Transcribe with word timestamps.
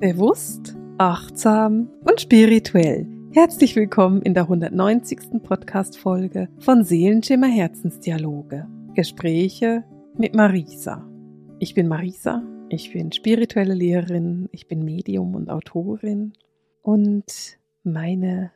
Bewusst, 0.00 0.74
achtsam 0.96 1.90
und 2.08 2.22
spirituell. 2.22 3.06
Herzlich 3.34 3.76
willkommen 3.76 4.22
in 4.22 4.32
der 4.32 4.44
190. 4.44 5.42
Podcast-Folge 5.42 6.48
von 6.58 6.84
Seelenschimmer 6.84 7.48
Herzensdialoge. 7.48 8.66
Gespräche 8.94 9.84
mit 10.16 10.34
Marisa. 10.34 11.06
Ich 11.58 11.74
bin 11.74 11.86
Marisa, 11.86 12.42
ich 12.70 12.94
bin 12.94 13.12
spirituelle 13.12 13.74
Lehrerin, 13.74 14.48
ich 14.52 14.68
bin 14.68 14.86
Medium 14.86 15.34
und 15.34 15.50
Autorin 15.50 16.32
und 16.80 17.58
meine 17.82 18.52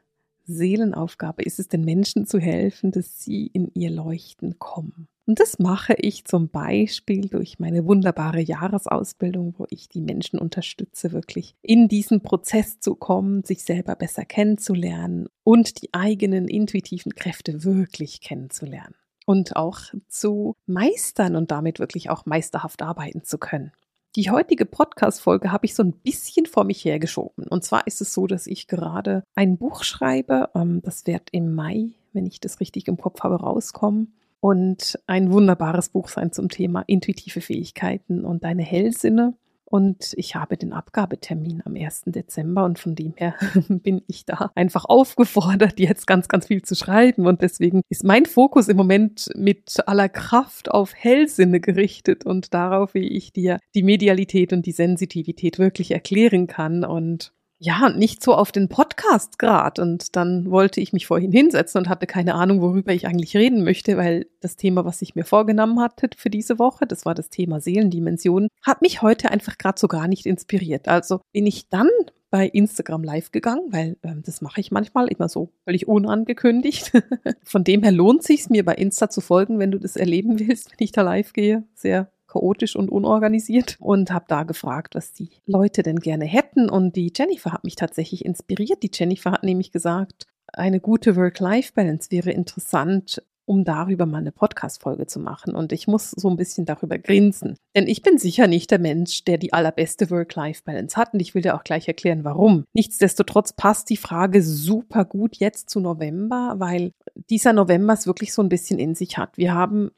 Seelenaufgabe 0.47 1.43
ist 1.43 1.59
es, 1.59 1.69
den 1.69 1.85
Menschen 1.85 2.27
zu 2.27 2.39
helfen, 2.39 2.91
dass 2.91 3.23
sie 3.23 3.47
in 3.47 3.71
ihr 3.75 3.91
Leuchten 3.91 4.59
kommen. 4.59 5.09
Und 5.27 5.41
das 5.41 5.59
mache 5.59 5.95
ich 5.95 6.27
zum 6.27 6.51
Beispiel 6.51 7.29
durch 7.29 7.59
meine 7.59 7.87
wunderbare 7.87 8.41
Jahresausbildung, 8.41 9.55
wo 9.57 9.67
ich 9.71 9.89
die 9.89 10.03
Menschen 10.03 10.39
unterstütze, 10.39 11.13
wirklich 11.13 11.55
in 11.63 11.89
diesen 11.89 12.21
Prozess 12.21 12.79
zu 12.79 12.95
kommen, 12.95 13.43
sich 13.43 13.65
selber 13.65 13.97
besser 13.97 14.27
kennenzulernen 14.27 15.29
und 15.43 15.83
die 15.83 15.95
eigenen 15.95 16.47
intuitiven 16.47 17.15
Kräfte 17.15 17.65
wirklich 17.65 18.21
kennenzulernen 18.21 18.95
und 19.25 19.57
auch 19.57 19.81
zu 20.09 20.57
meistern 20.67 21.37
und 21.37 21.51
damit 21.51 21.79
wirklich 21.79 22.11
auch 22.11 22.27
meisterhaft 22.27 22.83
arbeiten 22.83 23.25
zu 23.25 23.39
können. 23.39 23.73
Die 24.17 24.31
heutige 24.31 24.65
Podcast-Folge 24.65 25.51
habe 25.51 25.67
ich 25.67 25.75
so 25.75 25.83
ein 25.83 25.91
bisschen 25.91 26.47
vor 26.47 26.63
mich 26.63 26.85
hergeschoben. 26.85 27.49
Und 27.49 27.65
zwar 27.65 27.89
ist 27.89 28.01
es 28.01 28.15
so, 28.15 28.29
dass 28.29 28.47
ich 28.47 28.69
gerade 28.69 29.25
ein 29.35 29.59
Buch 29.59 29.83
schreibe. 29.83 30.51
Ähm, 30.55 30.81
das 30.83 31.09
wird 31.09 31.31
im 31.33 31.53
Mai, 31.53 31.89
wenn 32.13 32.25
ich 32.25 32.39
das 32.39 32.61
richtig 32.61 32.87
im 32.87 32.97
Kopf 32.97 33.23
habe, 33.23 33.41
rauskommen. 33.41 34.15
Und 34.39 35.01
ein 35.09 35.33
wunderbares 35.33 35.89
Buch 35.89 36.09
sein 36.09 36.31
zum 36.31 36.49
Thema 36.49 36.85
intuitive 36.87 37.41
Fähigkeiten 37.41 38.25
und 38.25 38.45
deine 38.45 38.63
Hellsinne. 38.63 39.35
Und 39.75 40.15
ich 40.17 40.37
habe 40.37 40.57
den 40.57 40.73
Abgabetermin 40.73 41.61
am 41.65 41.75
1. 41.75 42.03
Dezember 42.07 42.65
und 42.65 42.79
von 42.79 42.95
dem 42.95 43.13
her 43.17 43.35
bin 43.69 44.03
ich 44.07 44.25
da 44.25 44.53
einfach 44.55 44.85
aufgefordert, 44.85 45.81
jetzt 45.81 46.07
ganz, 46.07 46.29
ganz 46.29 46.47
viel 46.47 46.63
zu 46.63 46.77
schreiben. 46.77 47.27
Und 47.27 47.43
deswegen 47.43 47.83
ist 47.89 48.05
mein 48.05 48.25
Fokus 48.25 48.69
im 48.69 48.77
Moment 48.77 49.31
mit 49.35 49.83
aller 49.89 50.09
Kraft 50.09 50.71
auf 50.71 50.95
Hellsinne 50.95 51.59
gerichtet 51.59 52.25
und 52.25 52.55
darauf, 52.55 52.95
wie 52.95 53.09
ich 53.09 53.33
dir 53.33 53.59
die 53.75 53.83
Medialität 53.83 54.53
und 54.53 54.65
die 54.65 54.71
Sensitivität 54.71 55.59
wirklich 55.59 55.91
erklären 55.91 56.47
kann. 56.47 56.85
Und 56.85 57.33
ja, 57.65 57.89
nicht 57.89 58.23
so 58.23 58.35
auf 58.35 58.53
den 58.53 58.69
Podcast 58.69 59.39
grad. 59.39 59.79
Und 59.79 60.15
dann 60.17 60.51
wollte 60.51 60.81
ich 60.81 60.93
mich 60.93 61.07
vorhin 61.07 61.33
hinsetzen 61.33 61.79
und 61.79 61.89
hatte 61.89 62.07
keine 62.07 62.35
Ahnung, 62.35 62.61
worüber 62.61 62.93
ich 62.93 63.07
eigentlich 63.07 63.37
reden 63.37 63.65
möchte, 63.65 63.97
weil 63.97 64.27
das 64.41 64.57
Thema, 64.57 64.85
was 64.85 65.01
ich 65.01 65.15
mir 65.15 65.25
vorgenommen 65.25 65.81
hatte 65.81 66.11
für 66.17 66.29
diese 66.29 66.59
Woche, 66.59 66.87
das 66.87 67.07
war 67.07 67.15
das 67.15 67.31
Thema 67.31 67.61
Seelendimension, 67.61 68.49
hat 68.63 68.83
mich 68.83 69.01
heute 69.01 69.31
einfach 69.31 69.57
gerade 69.57 69.81
so 69.81 69.89
gar 69.89 70.09
nicht 70.09 70.27
inspiriert. 70.27 70.89
Also 70.89 71.21
bin 71.33 71.47
ich 71.47 71.71
dann 71.71 71.89
bei 72.29 72.49
Instagram 72.49 73.03
live 73.03 73.31
gegangen, 73.31 73.69
weil 73.71 73.97
ähm, 74.03 74.23
das 74.27 74.43
mache 74.43 74.61
ich 74.61 74.71
manchmal 74.71 75.09
immer 75.09 75.29
so 75.29 75.51
völlig 75.65 75.89
unangekündigt. 75.89 76.93
Von 77.45 77.65
dem 77.65 77.83
her 77.83 77.93
lohnt 77.93 78.25
sich 78.25 78.51
mir 78.51 78.65
bei 78.65 78.75
Insta 78.75 79.09
zu 79.09 79.23
folgen, 79.23 79.59
wenn 79.59 79.71
du 79.71 79.79
das 79.79 79.97
erleben 79.97 80.39
willst, 80.39 80.71
wenn 80.73 80.85
ich 80.85 80.93
da 80.93 81.03
live 81.03 81.33
gehe. 81.33 81.65
Sehr 81.75 82.11
chaotisch 82.35 82.77
und 82.77 82.91
unorganisiert 82.91 83.77
und 83.81 84.11
habe 84.11 84.27
da 84.29 84.43
gefragt, 84.43 84.95
was 84.95 85.13
die 85.13 85.31
Leute 85.47 85.83
denn 85.83 86.01
gerne 86.01 86.25
hätten. 86.25 86.69
Und 86.69 86.97
die 86.97 87.13
Jennifer 87.15 87.53
hat 87.53 87.65
mich 87.65 87.77
tatsächlich 87.77 88.25
inspiriert. 88.25 88.83
Die 88.83 88.91
Jennifer 88.93 89.33
hat 89.33 89.45
nämlich 89.45 89.73
gesagt, 89.73 90.27
eine 90.53 90.81
gute 90.81 91.17
Work-Life-Balance 91.17 92.11
wäre 92.11 92.31
interessant, 92.31 93.23
um 93.47 93.65
darüber 93.65 94.07
mal 94.07 94.19
eine 94.19 94.33
Podcast-Folge 94.33 95.07
zu 95.07 95.21
machen. 95.21 95.55
Und 95.55 95.73
ich 95.73 95.87
muss 95.87 96.11
so 96.11 96.31
ein 96.31 96.37
bisschen 96.37 96.65
darüber 96.65 96.99
grinsen. 96.99 97.57
Denn 97.77 97.87
ich 97.87 98.03
bin 98.03 98.19
sicher 98.19 98.47
nicht 98.47 98.71
der 98.71 98.79
Mensch, 98.79 99.25
der 99.25 99.37
die 99.37 99.53
allerbeste 99.53 100.11
Work-Life-Balance 100.11 100.97
hat. 100.97 101.13
Und 101.13 101.21
ich 101.21 101.35
will 101.35 101.43
dir 101.43 101.55
auch 101.55 101.65
gleich 101.65 101.87
erklären, 101.87 102.25
warum. 102.25 102.65
Nichtsdestotrotz 102.73 103.53
passt 103.53 103.91
die 103.91 103.97
Frage 103.97 104.43
super 104.43 105.05
gut 105.05 105.37
jetzt 105.37 105.69
zu 105.71 105.81
November, 105.81 106.55
weil 106.59 106.93
dieser 107.29 107.53
November 107.53 107.93
es 107.93 108.07
wirklich 108.07 108.33
so 108.33 108.43
ein 108.43 108.49
bisschen 108.49 108.79
in 108.79 108.95
sich 108.95 109.19
hat. 109.19 109.37
Wir 109.37 109.55
haben 109.55 109.91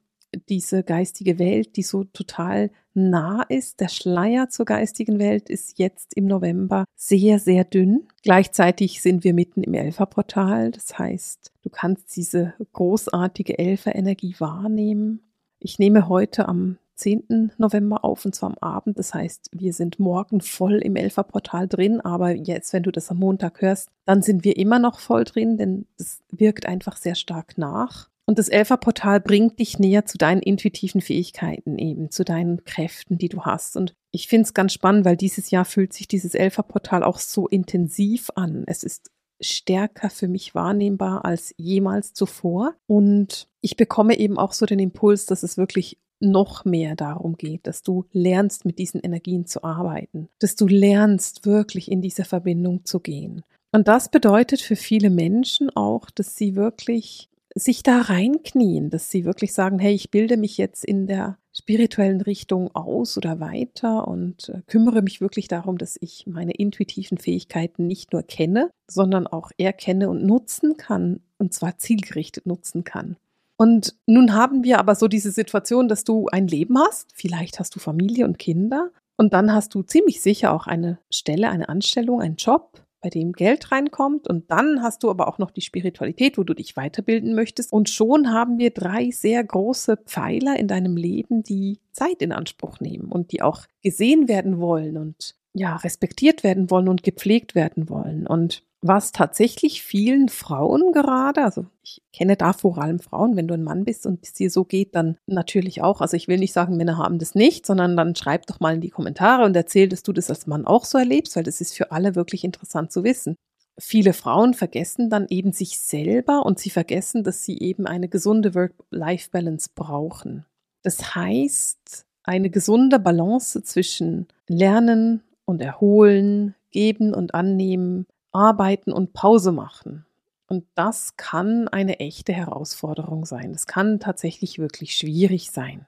diese 0.48 0.82
geistige 0.82 1.38
Welt, 1.38 1.76
die 1.76 1.82
so 1.82 2.04
total 2.04 2.70
nah 2.94 3.42
ist. 3.42 3.80
Der 3.80 3.88
Schleier 3.88 4.48
zur 4.48 4.64
geistigen 4.64 5.18
Welt 5.18 5.48
ist 5.50 5.78
jetzt 5.78 6.14
im 6.16 6.26
November 6.26 6.84
sehr, 6.96 7.38
sehr 7.38 7.64
dünn. 7.64 8.08
Gleichzeitig 8.22 9.02
sind 9.02 9.22
wir 9.22 9.34
mitten 9.34 9.62
im 9.62 9.74
Elferportal. 9.74 10.70
Das 10.70 10.98
heißt, 10.98 11.52
du 11.62 11.70
kannst 11.70 12.16
diese 12.16 12.54
großartige 12.72 13.58
Elferenergie 13.58 14.34
wahrnehmen. 14.38 15.20
Ich 15.60 15.78
nehme 15.78 16.08
heute 16.08 16.48
am 16.48 16.78
10. 16.96 17.52
November 17.58 18.04
auf 18.04 18.24
und 18.24 18.34
zwar 18.34 18.50
am 18.50 18.58
Abend. 18.60 18.98
Das 18.98 19.14
heißt, 19.14 19.50
wir 19.52 19.72
sind 19.72 19.98
morgen 19.98 20.40
voll 20.40 20.76
im 20.76 20.96
Elferportal 20.96 21.68
drin, 21.68 22.00
aber 22.00 22.30
jetzt, 22.34 22.72
wenn 22.72 22.82
du 22.82 22.90
das 22.90 23.10
am 23.10 23.18
Montag 23.18 23.60
hörst, 23.60 23.90
dann 24.04 24.22
sind 24.22 24.44
wir 24.44 24.56
immer 24.56 24.78
noch 24.78 24.98
voll 24.98 25.24
drin, 25.24 25.58
denn 25.58 25.86
das 25.98 26.22
wirkt 26.30 26.66
einfach 26.66 26.96
sehr 26.96 27.14
stark 27.14 27.58
nach. 27.58 28.08
Und 28.28 28.40
das 28.40 28.48
Elferportal 28.48 29.20
bringt 29.20 29.60
dich 29.60 29.78
näher 29.78 30.04
zu 30.04 30.18
deinen 30.18 30.42
intuitiven 30.42 31.00
Fähigkeiten 31.00 31.78
eben, 31.78 32.10
zu 32.10 32.24
deinen 32.24 32.64
Kräften, 32.64 33.18
die 33.18 33.28
du 33.28 33.42
hast. 33.42 33.76
Und 33.76 33.94
ich 34.12 34.26
finde 34.26 34.46
es 34.46 34.54
ganz 34.54 34.72
spannend, 34.72 35.04
weil 35.04 35.16
dieses 35.16 35.50
Jahr 35.50 35.64
fühlt 35.64 35.92
sich 35.92 36.08
dieses 36.08 36.34
Elferportal 36.34 37.04
auch 37.04 37.18
so 37.18 37.46
intensiv 37.46 38.30
an. 38.34 38.64
Es 38.66 38.82
ist 38.82 39.10
stärker 39.40 40.10
für 40.10 40.28
mich 40.28 40.54
wahrnehmbar 40.54 41.24
als 41.24 41.54
jemals 41.56 42.14
zuvor. 42.14 42.74
Und 42.88 43.48
ich 43.60 43.76
bekomme 43.76 44.18
eben 44.18 44.38
auch 44.38 44.52
so 44.52 44.66
den 44.66 44.80
Impuls, 44.80 45.26
dass 45.26 45.44
es 45.44 45.56
wirklich 45.56 45.98
noch 46.18 46.64
mehr 46.64 46.96
darum 46.96 47.36
geht, 47.36 47.66
dass 47.66 47.82
du 47.82 48.06
lernst, 48.12 48.64
mit 48.64 48.78
diesen 48.78 49.00
Energien 49.00 49.46
zu 49.46 49.62
arbeiten, 49.62 50.28
dass 50.38 50.56
du 50.56 50.66
lernst, 50.66 51.44
wirklich 51.44 51.90
in 51.90 52.00
diese 52.00 52.24
Verbindung 52.24 52.84
zu 52.84 53.00
gehen. 53.00 53.42
Und 53.72 53.88
das 53.88 54.10
bedeutet 54.10 54.62
für 54.62 54.76
viele 54.76 55.10
Menschen 55.10 55.68
auch, 55.76 56.08
dass 56.10 56.34
sie 56.36 56.56
wirklich 56.56 57.28
sich 57.58 57.82
da 57.82 58.02
reinknien, 58.02 58.90
dass 58.90 59.10
sie 59.10 59.24
wirklich 59.24 59.54
sagen, 59.54 59.78
hey, 59.78 59.94
ich 59.94 60.10
bilde 60.10 60.36
mich 60.36 60.58
jetzt 60.58 60.84
in 60.84 61.06
der 61.06 61.38
spirituellen 61.54 62.20
Richtung 62.20 62.74
aus 62.74 63.16
oder 63.16 63.40
weiter 63.40 64.06
und 64.06 64.50
äh, 64.50 64.60
kümmere 64.66 65.00
mich 65.00 65.22
wirklich 65.22 65.48
darum, 65.48 65.78
dass 65.78 65.96
ich 65.98 66.26
meine 66.26 66.52
intuitiven 66.52 67.16
Fähigkeiten 67.16 67.86
nicht 67.86 68.12
nur 68.12 68.22
kenne, 68.22 68.70
sondern 68.86 69.26
auch 69.26 69.50
erkenne 69.56 70.10
und 70.10 70.22
nutzen 70.22 70.76
kann, 70.76 71.20
und 71.38 71.54
zwar 71.54 71.78
zielgerichtet 71.78 72.44
nutzen 72.44 72.84
kann. 72.84 73.16
Und 73.56 73.94
nun 74.04 74.34
haben 74.34 74.64
wir 74.64 74.78
aber 74.78 74.94
so 74.94 75.08
diese 75.08 75.30
Situation, 75.30 75.88
dass 75.88 76.04
du 76.04 76.26
ein 76.26 76.46
Leben 76.46 76.78
hast, 76.78 77.08
vielleicht 77.14 77.58
hast 77.58 77.74
du 77.74 77.80
Familie 77.80 78.26
und 78.26 78.38
Kinder, 78.38 78.90
und 79.16 79.32
dann 79.32 79.50
hast 79.50 79.74
du 79.74 79.82
ziemlich 79.82 80.20
sicher 80.20 80.52
auch 80.52 80.66
eine 80.66 80.98
Stelle, 81.10 81.48
eine 81.48 81.70
Anstellung, 81.70 82.20
einen 82.20 82.36
Job, 82.36 82.85
bei 83.00 83.10
dem 83.10 83.32
Geld 83.32 83.72
reinkommt. 83.72 84.28
Und 84.28 84.50
dann 84.50 84.82
hast 84.82 85.02
du 85.02 85.10
aber 85.10 85.28
auch 85.28 85.38
noch 85.38 85.50
die 85.50 85.60
Spiritualität, 85.60 86.38
wo 86.38 86.44
du 86.44 86.54
dich 86.54 86.76
weiterbilden 86.76 87.34
möchtest. 87.34 87.72
Und 87.72 87.88
schon 87.88 88.30
haben 88.32 88.58
wir 88.58 88.70
drei 88.70 89.10
sehr 89.10 89.42
große 89.44 89.96
Pfeiler 90.06 90.58
in 90.58 90.68
deinem 90.68 90.96
Leben, 90.96 91.42
die 91.42 91.80
Zeit 91.92 92.20
in 92.22 92.32
Anspruch 92.32 92.80
nehmen 92.80 93.10
und 93.10 93.32
die 93.32 93.42
auch 93.42 93.66
gesehen 93.82 94.28
werden 94.28 94.58
wollen 94.58 94.96
und 94.96 95.34
ja, 95.52 95.76
respektiert 95.76 96.44
werden 96.44 96.70
wollen 96.70 96.88
und 96.88 97.02
gepflegt 97.02 97.54
werden 97.54 97.88
wollen. 97.88 98.26
Und 98.26 98.62
was 98.88 99.12
tatsächlich 99.12 99.82
vielen 99.82 100.28
Frauen 100.28 100.92
gerade, 100.92 101.42
also 101.42 101.66
ich 101.82 102.02
kenne 102.12 102.36
da 102.36 102.52
vor 102.52 102.78
allem 102.78 102.98
Frauen, 102.98 103.36
wenn 103.36 103.48
du 103.48 103.54
ein 103.54 103.62
Mann 103.62 103.84
bist 103.84 104.06
und 104.06 104.20
es 104.22 104.32
dir 104.32 104.50
so 104.50 104.64
geht, 104.64 104.94
dann 104.94 105.18
natürlich 105.26 105.82
auch. 105.82 106.00
Also 106.00 106.16
ich 106.16 106.28
will 106.28 106.38
nicht 106.38 106.52
sagen, 106.52 106.76
Männer 106.76 106.98
haben 106.98 107.18
das 107.18 107.34
nicht, 107.34 107.66
sondern 107.66 107.96
dann 107.96 108.16
schreib 108.16 108.46
doch 108.46 108.60
mal 108.60 108.74
in 108.74 108.80
die 108.80 108.90
Kommentare 108.90 109.44
und 109.44 109.54
erzähl, 109.56 109.88
dass 109.88 110.02
du 110.02 110.12
das 110.12 110.30
als 110.30 110.46
Mann 110.46 110.66
auch 110.66 110.84
so 110.84 110.98
erlebst, 110.98 111.36
weil 111.36 111.44
das 111.44 111.60
ist 111.60 111.74
für 111.76 111.92
alle 111.92 112.14
wirklich 112.14 112.44
interessant 112.44 112.92
zu 112.92 113.04
wissen. 113.04 113.36
Viele 113.78 114.14
Frauen 114.14 114.54
vergessen 114.54 115.10
dann 115.10 115.26
eben 115.28 115.52
sich 115.52 115.78
selber 115.80 116.46
und 116.46 116.58
sie 116.58 116.70
vergessen, 116.70 117.24
dass 117.24 117.44
sie 117.44 117.58
eben 117.58 117.86
eine 117.86 118.08
gesunde 118.08 118.54
Work-Life-Balance 118.54 119.70
brauchen. 119.74 120.46
Das 120.82 121.14
heißt, 121.14 122.06
eine 122.22 122.48
gesunde 122.48 122.98
Balance 122.98 123.62
zwischen 123.62 124.26
Lernen 124.48 125.22
und 125.44 125.60
Erholen, 125.60 126.54
Geben 126.70 127.14
und 127.14 127.34
Annehmen, 127.34 128.06
arbeiten 128.36 128.92
und 128.92 129.12
Pause 129.12 129.52
machen. 129.52 130.04
Und 130.48 130.64
das 130.74 131.16
kann 131.16 131.66
eine 131.68 131.98
echte 131.98 132.32
Herausforderung 132.32 133.24
sein. 133.24 133.52
Das 133.52 133.66
kann 133.66 133.98
tatsächlich 133.98 134.58
wirklich 134.58 134.96
schwierig 134.96 135.50
sein. 135.50 135.86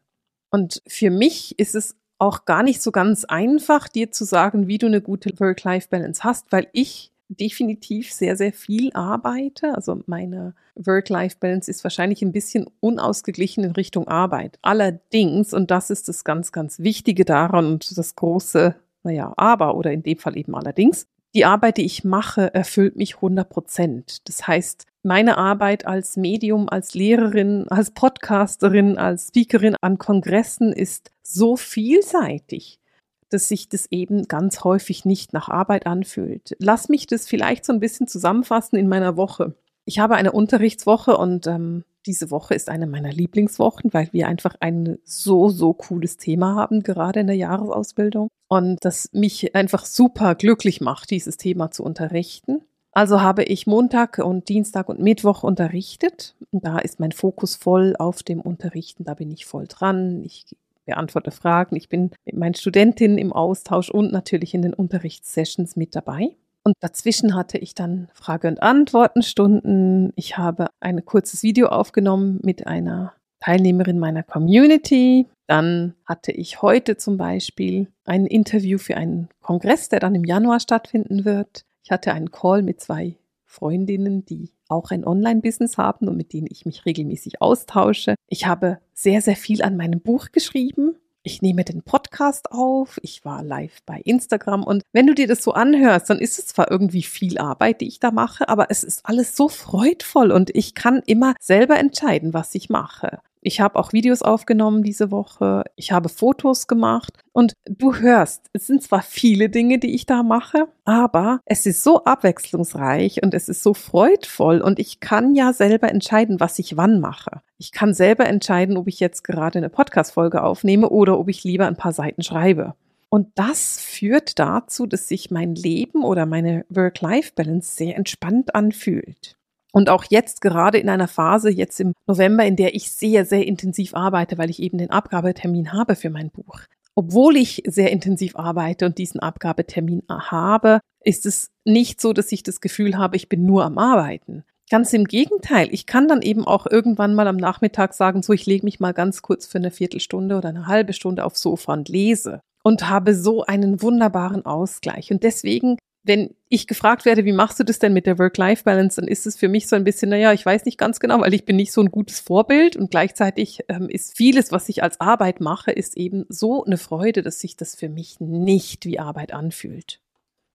Und 0.50 0.82
für 0.86 1.10
mich 1.10 1.58
ist 1.58 1.74
es 1.74 1.94
auch 2.18 2.44
gar 2.44 2.62
nicht 2.62 2.82
so 2.82 2.90
ganz 2.90 3.24
einfach, 3.24 3.86
dir 3.86 4.10
zu 4.10 4.24
sagen, 4.24 4.66
wie 4.66 4.78
du 4.78 4.86
eine 4.86 5.00
gute 5.00 5.38
Work-Life-Balance 5.38 6.24
hast, 6.24 6.50
weil 6.50 6.66
ich 6.72 7.12
definitiv 7.28 8.12
sehr, 8.12 8.36
sehr 8.36 8.52
viel 8.52 8.90
arbeite. 8.94 9.74
Also 9.74 10.00
meine 10.06 10.54
Work-Life-Balance 10.74 11.70
ist 11.70 11.84
wahrscheinlich 11.84 12.22
ein 12.22 12.32
bisschen 12.32 12.66
unausgeglichen 12.80 13.64
in 13.64 13.72
Richtung 13.72 14.08
Arbeit. 14.08 14.58
Allerdings, 14.62 15.52
und 15.52 15.70
das 15.70 15.90
ist 15.90 16.08
das 16.08 16.24
ganz, 16.24 16.50
ganz 16.50 16.80
Wichtige 16.80 17.24
daran 17.24 17.66
und 17.66 17.96
das 17.96 18.16
große, 18.16 18.74
naja, 19.02 19.32
aber 19.36 19.76
oder 19.76 19.92
in 19.92 20.02
dem 20.02 20.18
Fall 20.18 20.36
eben 20.36 20.54
allerdings, 20.54 21.06
die 21.38 21.44
Arbeit, 21.44 21.76
die 21.76 21.84
ich 21.84 22.02
mache, 22.02 22.52
erfüllt 22.52 22.96
mich 22.96 23.14
100 23.14 23.48
Prozent. 23.48 24.28
Das 24.28 24.48
heißt, 24.48 24.86
meine 25.04 25.38
Arbeit 25.38 25.86
als 25.86 26.16
Medium, 26.16 26.68
als 26.68 26.94
Lehrerin, 26.94 27.68
als 27.68 27.92
Podcasterin, 27.92 28.98
als 28.98 29.28
Speakerin 29.28 29.76
an 29.80 29.98
Kongressen 29.98 30.72
ist 30.72 31.12
so 31.22 31.56
vielseitig, 31.56 32.80
dass 33.28 33.46
sich 33.46 33.68
das 33.68 33.86
eben 33.92 34.26
ganz 34.26 34.64
häufig 34.64 35.04
nicht 35.04 35.32
nach 35.32 35.48
Arbeit 35.48 35.86
anfühlt. 35.86 36.56
Lass 36.58 36.88
mich 36.88 37.06
das 37.06 37.28
vielleicht 37.28 37.64
so 37.64 37.72
ein 37.72 37.78
bisschen 37.78 38.08
zusammenfassen 38.08 38.76
in 38.76 38.88
meiner 38.88 39.16
Woche. 39.16 39.54
Ich 39.84 40.00
habe 40.00 40.16
eine 40.16 40.32
Unterrichtswoche 40.32 41.16
und 41.16 41.46
ähm, 41.46 41.84
diese 42.08 42.32
Woche 42.32 42.54
ist 42.54 42.68
eine 42.68 42.86
meiner 42.86 43.12
Lieblingswochen, 43.12 43.92
weil 43.92 44.08
wir 44.12 44.26
einfach 44.26 44.56
ein 44.60 44.98
so, 45.04 45.48
so 45.50 45.74
cooles 45.74 46.16
Thema 46.16 46.56
haben, 46.56 46.82
gerade 46.82 47.20
in 47.20 47.28
der 47.28 47.36
Jahresausbildung. 47.36 48.28
Und 48.48 48.78
das 48.80 49.10
mich 49.12 49.54
einfach 49.54 49.84
super 49.84 50.34
glücklich 50.34 50.80
macht, 50.80 51.10
dieses 51.10 51.36
Thema 51.36 51.70
zu 51.70 51.84
unterrichten. 51.84 52.62
Also 52.92 53.20
habe 53.20 53.44
ich 53.44 53.66
Montag 53.66 54.18
und 54.18 54.48
Dienstag 54.48 54.88
und 54.88 54.98
Mittwoch 54.98 55.44
unterrichtet. 55.44 56.34
Da 56.50 56.78
ist 56.78 56.98
mein 56.98 57.12
Fokus 57.12 57.54
voll 57.54 57.94
auf 57.98 58.22
dem 58.22 58.40
Unterrichten. 58.40 59.04
Da 59.04 59.14
bin 59.14 59.30
ich 59.30 59.44
voll 59.46 59.66
dran. 59.68 60.24
Ich 60.24 60.46
beantworte 60.86 61.30
Fragen. 61.30 61.76
Ich 61.76 61.90
bin 61.90 62.10
mit 62.24 62.36
meinen 62.36 62.54
Studentinnen 62.54 63.18
im 63.18 63.32
Austausch 63.34 63.90
und 63.90 64.10
natürlich 64.10 64.54
in 64.54 64.62
den 64.62 64.72
Unterrichtssessions 64.72 65.76
mit 65.76 65.94
dabei. 65.94 66.34
Und 66.68 66.74
dazwischen 66.80 67.34
hatte 67.34 67.56
ich 67.56 67.74
dann 67.74 68.08
Frage- 68.12 68.46
und 68.46 68.62
Antwortenstunden. 68.62 70.12
Ich 70.16 70.36
habe 70.36 70.66
ein 70.80 71.02
kurzes 71.02 71.42
Video 71.42 71.68
aufgenommen 71.68 72.40
mit 72.42 72.66
einer 72.66 73.14
Teilnehmerin 73.40 73.98
meiner 73.98 74.22
Community. 74.22 75.26
Dann 75.46 75.94
hatte 76.04 76.30
ich 76.30 76.60
heute 76.60 76.98
zum 76.98 77.16
Beispiel 77.16 77.88
ein 78.04 78.26
Interview 78.26 78.76
für 78.76 78.98
einen 78.98 79.30
Kongress, 79.40 79.88
der 79.88 80.00
dann 80.00 80.14
im 80.14 80.26
Januar 80.26 80.60
stattfinden 80.60 81.24
wird. 81.24 81.62
Ich 81.84 81.90
hatte 81.90 82.12
einen 82.12 82.30
Call 82.30 82.60
mit 82.60 82.82
zwei 82.82 83.16
Freundinnen, 83.46 84.26
die 84.26 84.50
auch 84.68 84.90
ein 84.90 85.06
Online-Business 85.06 85.78
haben 85.78 86.06
und 86.06 86.18
mit 86.18 86.34
denen 86.34 86.48
ich 86.50 86.66
mich 86.66 86.84
regelmäßig 86.84 87.40
austausche. 87.40 88.14
Ich 88.26 88.46
habe 88.46 88.78
sehr, 88.92 89.22
sehr 89.22 89.36
viel 89.36 89.62
an 89.62 89.78
meinem 89.78 90.02
Buch 90.02 90.32
geschrieben. 90.32 90.96
Ich 91.22 91.42
nehme 91.42 91.64
den 91.64 91.82
Podcast 91.82 92.52
auf, 92.52 92.98
ich 93.02 93.24
war 93.24 93.42
live 93.42 93.82
bei 93.84 94.00
Instagram 94.04 94.62
und 94.62 94.82
wenn 94.92 95.06
du 95.06 95.14
dir 95.14 95.26
das 95.26 95.42
so 95.42 95.52
anhörst, 95.52 96.08
dann 96.08 96.18
ist 96.18 96.38
es 96.38 96.46
zwar 96.46 96.70
irgendwie 96.70 97.02
viel 97.02 97.38
Arbeit, 97.38 97.80
die 97.80 97.88
ich 97.88 98.00
da 98.00 98.10
mache, 98.10 98.48
aber 98.48 98.70
es 98.70 98.84
ist 98.84 99.04
alles 99.04 99.36
so 99.36 99.48
freudvoll 99.48 100.30
und 100.30 100.54
ich 100.54 100.74
kann 100.74 101.02
immer 101.06 101.34
selber 101.40 101.76
entscheiden, 101.78 102.34
was 102.34 102.54
ich 102.54 102.70
mache. 102.70 103.18
Ich 103.40 103.60
habe 103.60 103.78
auch 103.78 103.92
Videos 103.92 104.22
aufgenommen 104.22 104.82
diese 104.82 105.10
Woche. 105.10 105.64
Ich 105.76 105.92
habe 105.92 106.08
Fotos 106.08 106.66
gemacht. 106.66 107.12
Und 107.32 107.54
du 107.66 107.94
hörst, 107.94 108.46
es 108.52 108.66
sind 108.66 108.82
zwar 108.82 109.02
viele 109.02 109.48
Dinge, 109.48 109.78
die 109.78 109.94
ich 109.94 110.06
da 110.06 110.22
mache, 110.22 110.66
aber 110.84 111.40
es 111.44 111.64
ist 111.66 111.84
so 111.84 112.04
abwechslungsreich 112.04 113.22
und 113.22 113.34
es 113.34 113.48
ist 113.48 113.62
so 113.62 113.74
freudvoll 113.74 114.60
und 114.60 114.78
ich 114.78 115.00
kann 115.00 115.34
ja 115.34 115.52
selber 115.52 115.88
entscheiden, 115.88 116.40
was 116.40 116.58
ich 116.58 116.76
wann 116.76 117.00
mache. 117.00 117.40
Ich 117.60 117.72
kann 117.72 117.92
selber 117.92 118.26
entscheiden, 118.26 118.76
ob 118.76 118.86
ich 118.86 119.00
jetzt 119.00 119.24
gerade 119.24 119.58
eine 119.58 119.68
Podcast-Folge 119.68 120.44
aufnehme 120.44 120.90
oder 120.90 121.18
ob 121.18 121.28
ich 121.28 121.42
lieber 121.42 121.66
ein 121.66 121.76
paar 121.76 121.92
Seiten 121.92 122.22
schreibe. 122.22 122.74
Und 123.10 123.28
das 123.34 123.80
führt 123.80 124.38
dazu, 124.38 124.86
dass 124.86 125.08
sich 125.08 125.32
mein 125.32 125.56
Leben 125.56 126.04
oder 126.04 126.24
meine 126.24 126.64
Work-Life-Balance 126.68 127.74
sehr 127.74 127.96
entspannt 127.96 128.54
anfühlt. 128.54 129.36
Und 129.72 129.90
auch 129.90 130.04
jetzt 130.04 130.40
gerade 130.40 130.78
in 130.78 130.88
einer 130.88 131.08
Phase, 131.08 131.50
jetzt 131.50 131.80
im 131.80 131.94
November, 132.06 132.44
in 132.44 132.54
der 132.54 132.76
ich 132.76 132.92
sehr, 132.92 133.24
sehr 133.24 133.46
intensiv 133.46 133.94
arbeite, 133.94 134.38
weil 134.38 134.50
ich 134.50 134.62
eben 134.62 134.78
den 134.78 134.90
Abgabetermin 134.90 135.72
habe 135.72 135.96
für 135.96 136.10
mein 136.10 136.30
Buch. 136.30 136.60
Obwohl 136.94 137.36
ich 137.36 137.62
sehr 137.66 137.90
intensiv 137.90 138.36
arbeite 138.36 138.86
und 138.86 138.98
diesen 138.98 139.20
Abgabetermin 139.20 140.02
habe, 140.08 140.80
ist 141.02 141.26
es 141.26 141.50
nicht 141.64 142.00
so, 142.00 142.12
dass 142.12 142.32
ich 142.32 142.42
das 142.42 142.60
Gefühl 142.60 142.98
habe, 142.98 143.16
ich 143.16 143.28
bin 143.28 143.46
nur 143.46 143.64
am 143.64 143.78
Arbeiten. 143.78 144.44
Ganz 144.70 144.92
im 144.92 145.04
Gegenteil, 145.04 145.68
ich 145.70 145.86
kann 145.86 146.08
dann 146.08 146.22
eben 146.22 146.46
auch 146.46 146.66
irgendwann 146.66 147.14
mal 147.14 147.26
am 147.26 147.36
Nachmittag 147.36 147.94
sagen, 147.94 148.22
so 148.22 148.32
ich 148.32 148.46
lege 148.46 148.64
mich 148.64 148.80
mal 148.80 148.92
ganz 148.92 149.22
kurz 149.22 149.46
für 149.46 149.58
eine 149.58 149.70
Viertelstunde 149.70 150.36
oder 150.36 150.50
eine 150.50 150.66
halbe 150.66 150.92
Stunde 150.92 151.24
aufs 151.24 151.40
Sofa 151.40 151.72
und 151.72 151.88
lese 151.88 152.40
und 152.62 152.88
habe 152.88 153.14
so 153.14 153.44
einen 153.44 153.80
wunderbaren 153.80 154.44
Ausgleich. 154.44 155.10
Und 155.10 155.22
deswegen 155.22 155.78
wenn 156.08 156.34
ich 156.48 156.66
gefragt 156.66 157.04
werde, 157.04 157.24
wie 157.26 157.32
machst 157.32 157.60
du 157.60 157.64
das 157.64 157.78
denn 157.78 157.92
mit 157.92 158.06
der 158.06 158.18
Work-Life-Balance, 158.18 159.00
dann 159.00 159.08
ist 159.08 159.26
es 159.26 159.36
für 159.36 159.48
mich 159.48 159.68
so 159.68 159.76
ein 159.76 159.84
bisschen, 159.84 160.08
naja, 160.08 160.32
ich 160.32 160.44
weiß 160.44 160.64
nicht 160.64 160.78
ganz 160.78 161.00
genau, 161.00 161.20
weil 161.20 161.34
ich 161.34 161.44
bin 161.44 161.56
nicht 161.56 161.70
so 161.70 161.82
ein 161.82 161.90
gutes 161.90 162.18
Vorbild 162.18 162.76
und 162.76 162.90
gleichzeitig 162.90 163.64
ähm, 163.68 163.88
ist 163.88 164.16
vieles, 164.16 164.50
was 164.50 164.68
ich 164.70 164.82
als 164.82 165.00
Arbeit 165.00 165.40
mache, 165.40 165.70
ist 165.70 165.96
eben 165.96 166.24
so 166.30 166.64
eine 166.64 166.78
Freude, 166.78 167.22
dass 167.22 167.40
sich 167.40 167.56
das 167.56 167.74
für 167.74 167.90
mich 167.90 168.20
nicht 168.20 168.86
wie 168.86 168.98
Arbeit 168.98 169.34
anfühlt. 169.34 170.00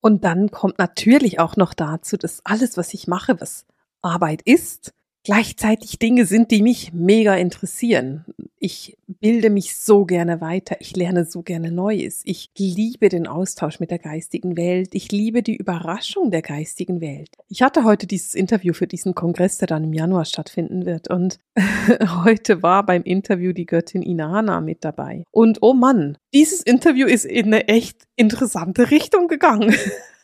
Und 0.02 0.24
dann 0.24 0.50
kommt 0.50 0.80
natürlich 0.80 1.40
auch 1.40 1.56
noch 1.56 1.74
dazu, 1.74 2.18
dass 2.18 2.44
alles, 2.46 2.76
was 2.76 2.94
ich 2.94 3.08
mache, 3.08 3.40
was 3.40 3.66
Arbeit 4.04 4.42
ist, 4.44 4.94
gleichzeitig 5.24 6.00
Dinge 6.00 6.26
sind, 6.26 6.52
die 6.52 6.62
mich 6.62 6.92
mega 6.94 7.36
interessieren. 7.36 8.26
Ich 8.60 8.98
bilde 9.08 9.50
mich 9.50 9.76
so 9.76 10.06
gerne 10.06 10.42
weiter, 10.42 10.78
ich 10.80 10.96
lerne 10.96 11.26
so 11.26 11.42
gerne 11.42 11.72
Neues. 11.72 12.22
Ich 12.26 12.50
liebe 12.58 13.10
den 13.10 13.28
Austausch 13.28 13.80
mit 13.80 13.92
der 13.92 14.00
geistigen 14.00 14.58
Welt, 14.58 14.90
ich 14.94 15.12
liebe 15.12 15.42
die 15.44 15.56
Überraschung 15.56 16.32
der 16.32 16.42
geistigen 16.42 17.02
Welt. 17.02 17.30
Ich 17.48 17.62
hatte 17.62 17.84
heute 17.84 18.06
dieses 18.06 18.36
Interview 18.36 18.74
für 18.74 18.88
diesen 18.88 19.16
Kongress, 19.16 19.58
der 19.58 19.68
dann 19.68 19.86
im 19.86 19.94
Januar 19.94 20.26
stattfinden 20.26 20.86
wird 20.86 21.10
und 21.10 21.40
heute 22.24 22.62
war 22.64 22.86
beim 22.86 23.04
Interview 23.04 23.54
die 23.54 23.66
Göttin 23.66 24.02
Inanna 24.02 24.60
mit 24.62 24.84
dabei. 24.84 25.24
Und 25.32 25.60
oh 25.62 25.74
Mann, 25.74 26.18
dieses 26.34 26.62
Interview 26.62 27.08
ist 27.08 27.26
in 27.26 27.48
eine 27.48 27.68
echt 27.68 28.04
interessante 28.16 28.92
Richtung 28.92 29.28
gegangen. 29.28 29.74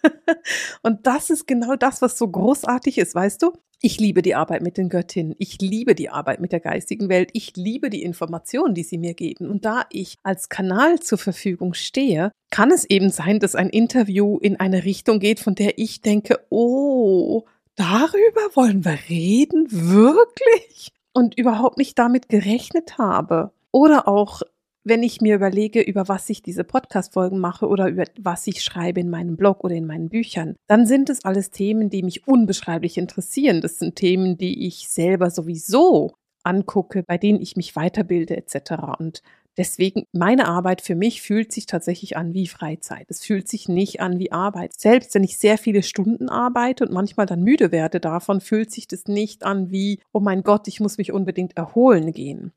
und 0.81 1.07
das 1.07 1.29
ist 1.29 1.47
genau 1.47 1.75
das, 1.75 2.01
was 2.01 2.17
so 2.17 2.27
großartig 2.27 2.97
ist, 2.97 3.15
weißt 3.15 3.41
du? 3.41 3.53
Ich 3.81 3.97
liebe 3.97 4.21
die 4.21 4.35
Arbeit 4.35 4.61
mit 4.61 4.77
den 4.77 4.89
Göttinnen. 4.89 5.35
Ich 5.37 5.57
liebe 5.61 5.95
die 5.95 6.09
Arbeit 6.09 6.41
mit 6.41 6.51
der 6.51 6.59
geistigen 6.59 7.07
Welt. 7.07 7.29
Ich 7.31 7.55
liebe 7.55 7.89
die 7.89 8.03
Informationen, 8.03 8.73
die 8.73 8.83
sie 8.83 8.97
mir 8.97 9.13
geben. 9.13 9.49
Und 9.49 9.63
da 9.63 9.85
ich 9.89 10.15
als 10.21 10.49
Kanal 10.49 10.99
zur 10.99 11.17
Verfügung 11.17 11.73
stehe, 11.73 12.33
kann 12.51 12.71
es 12.71 12.83
eben 12.83 13.09
sein, 13.09 13.39
dass 13.39 13.55
ein 13.55 13.69
Interview 13.69 14.37
in 14.37 14.59
eine 14.59 14.83
Richtung 14.83 15.19
geht, 15.19 15.39
von 15.39 15.55
der 15.55 15.77
ich 15.77 16.01
denke, 16.01 16.41
oh, 16.49 17.45
darüber 17.75 18.41
wollen 18.53 18.83
wir 18.83 18.99
reden? 19.07 19.67
Wirklich? 19.69 20.91
Und 21.13 21.37
überhaupt 21.37 21.77
nicht 21.77 21.97
damit 21.97 22.27
gerechnet 22.27 22.97
habe. 22.97 23.51
Oder 23.71 24.09
auch 24.09 24.41
wenn 24.83 25.03
ich 25.03 25.21
mir 25.21 25.35
überlege, 25.35 25.81
über 25.81 26.07
was 26.07 26.29
ich 26.29 26.41
diese 26.41 26.63
Podcast-Folgen 26.63 27.39
mache 27.39 27.67
oder 27.67 27.89
über 27.89 28.05
was 28.19 28.47
ich 28.47 28.61
schreibe 28.61 28.99
in 28.99 29.09
meinem 29.09 29.35
Blog 29.35 29.63
oder 29.63 29.75
in 29.75 29.85
meinen 29.85 30.09
Büchern, 30.09 30.55
dann 30.67 30.85
sind 30.85 31.09
es 31.09 31.25
alles 31.25 31.51
Themen, 31.51 31.89
die 31.89 32.03
mich 32.03 32.27
unbeschreiblich 32.27 32.97
interessieren. 32.97 33.61
Das 33.61 33.79
sind 33.79 33.95
Themen, 33.95 34.37
die 34.37 34.67
ich 34.67 34.89
selber 34.89 35.29
sowieso 35.29 36.13
angucke, 36.43 37.03
bei 37.03 37.17
denen 37.17 37.41
ich 37.41 37.55
mich 37.55 37.75
weiterbilde 37.75 38.37
etc. 38.37 38.71
Und 38.97 39.21
deswegen, 39.57 40.03
meine 40.13 40.47
Arbeit 40.47 40.81
für 40.81 40.95
mich 40.95 41.21
fühlt 41.21 41.51
sich 41.51 41.65
tatsächlich 41.65 42.17
an 42.17 42.33
wie 42.33 42.47
Freizeit. 42.47 43.05
Es 43.09 43.23
fühlt 43.23 43.47
sich 43.47 43.67
nicht 43.67 43.99
an 44.01 44.19
wie 44.19 44.31
Arbeit. 44.31 44.73
Selbst 44.79 45.13
wenn 45.13 45.23
ich 45.23 45.37
sehr 45.37 45.57
viele 45.57 45.83
Stunden 45.83 46.29
arbeite 46.29 46.85
und 46.85 46.93
manchmal 46.93 47.25
dann 47.25 47.43
müde 47.43 47.71
werde 47.71 47.99
davon, 47.99 48.41
fühlt 48.41 48.71
sich 48.71 48.87
das 48.87 49.05
nicht 49.05 49.43
an 49.43 49.71
wie, 49.71 49.99
oh 50.13 50.21
mein 50.21 50.43
Gott, 50.43 50.67
ich 50.67 50.79
muss 50.79 50.97
mich 50.97 51.11
unbedingt 51.11 51.57
erholen 51.57 52.13
gehen. 52.13 52.53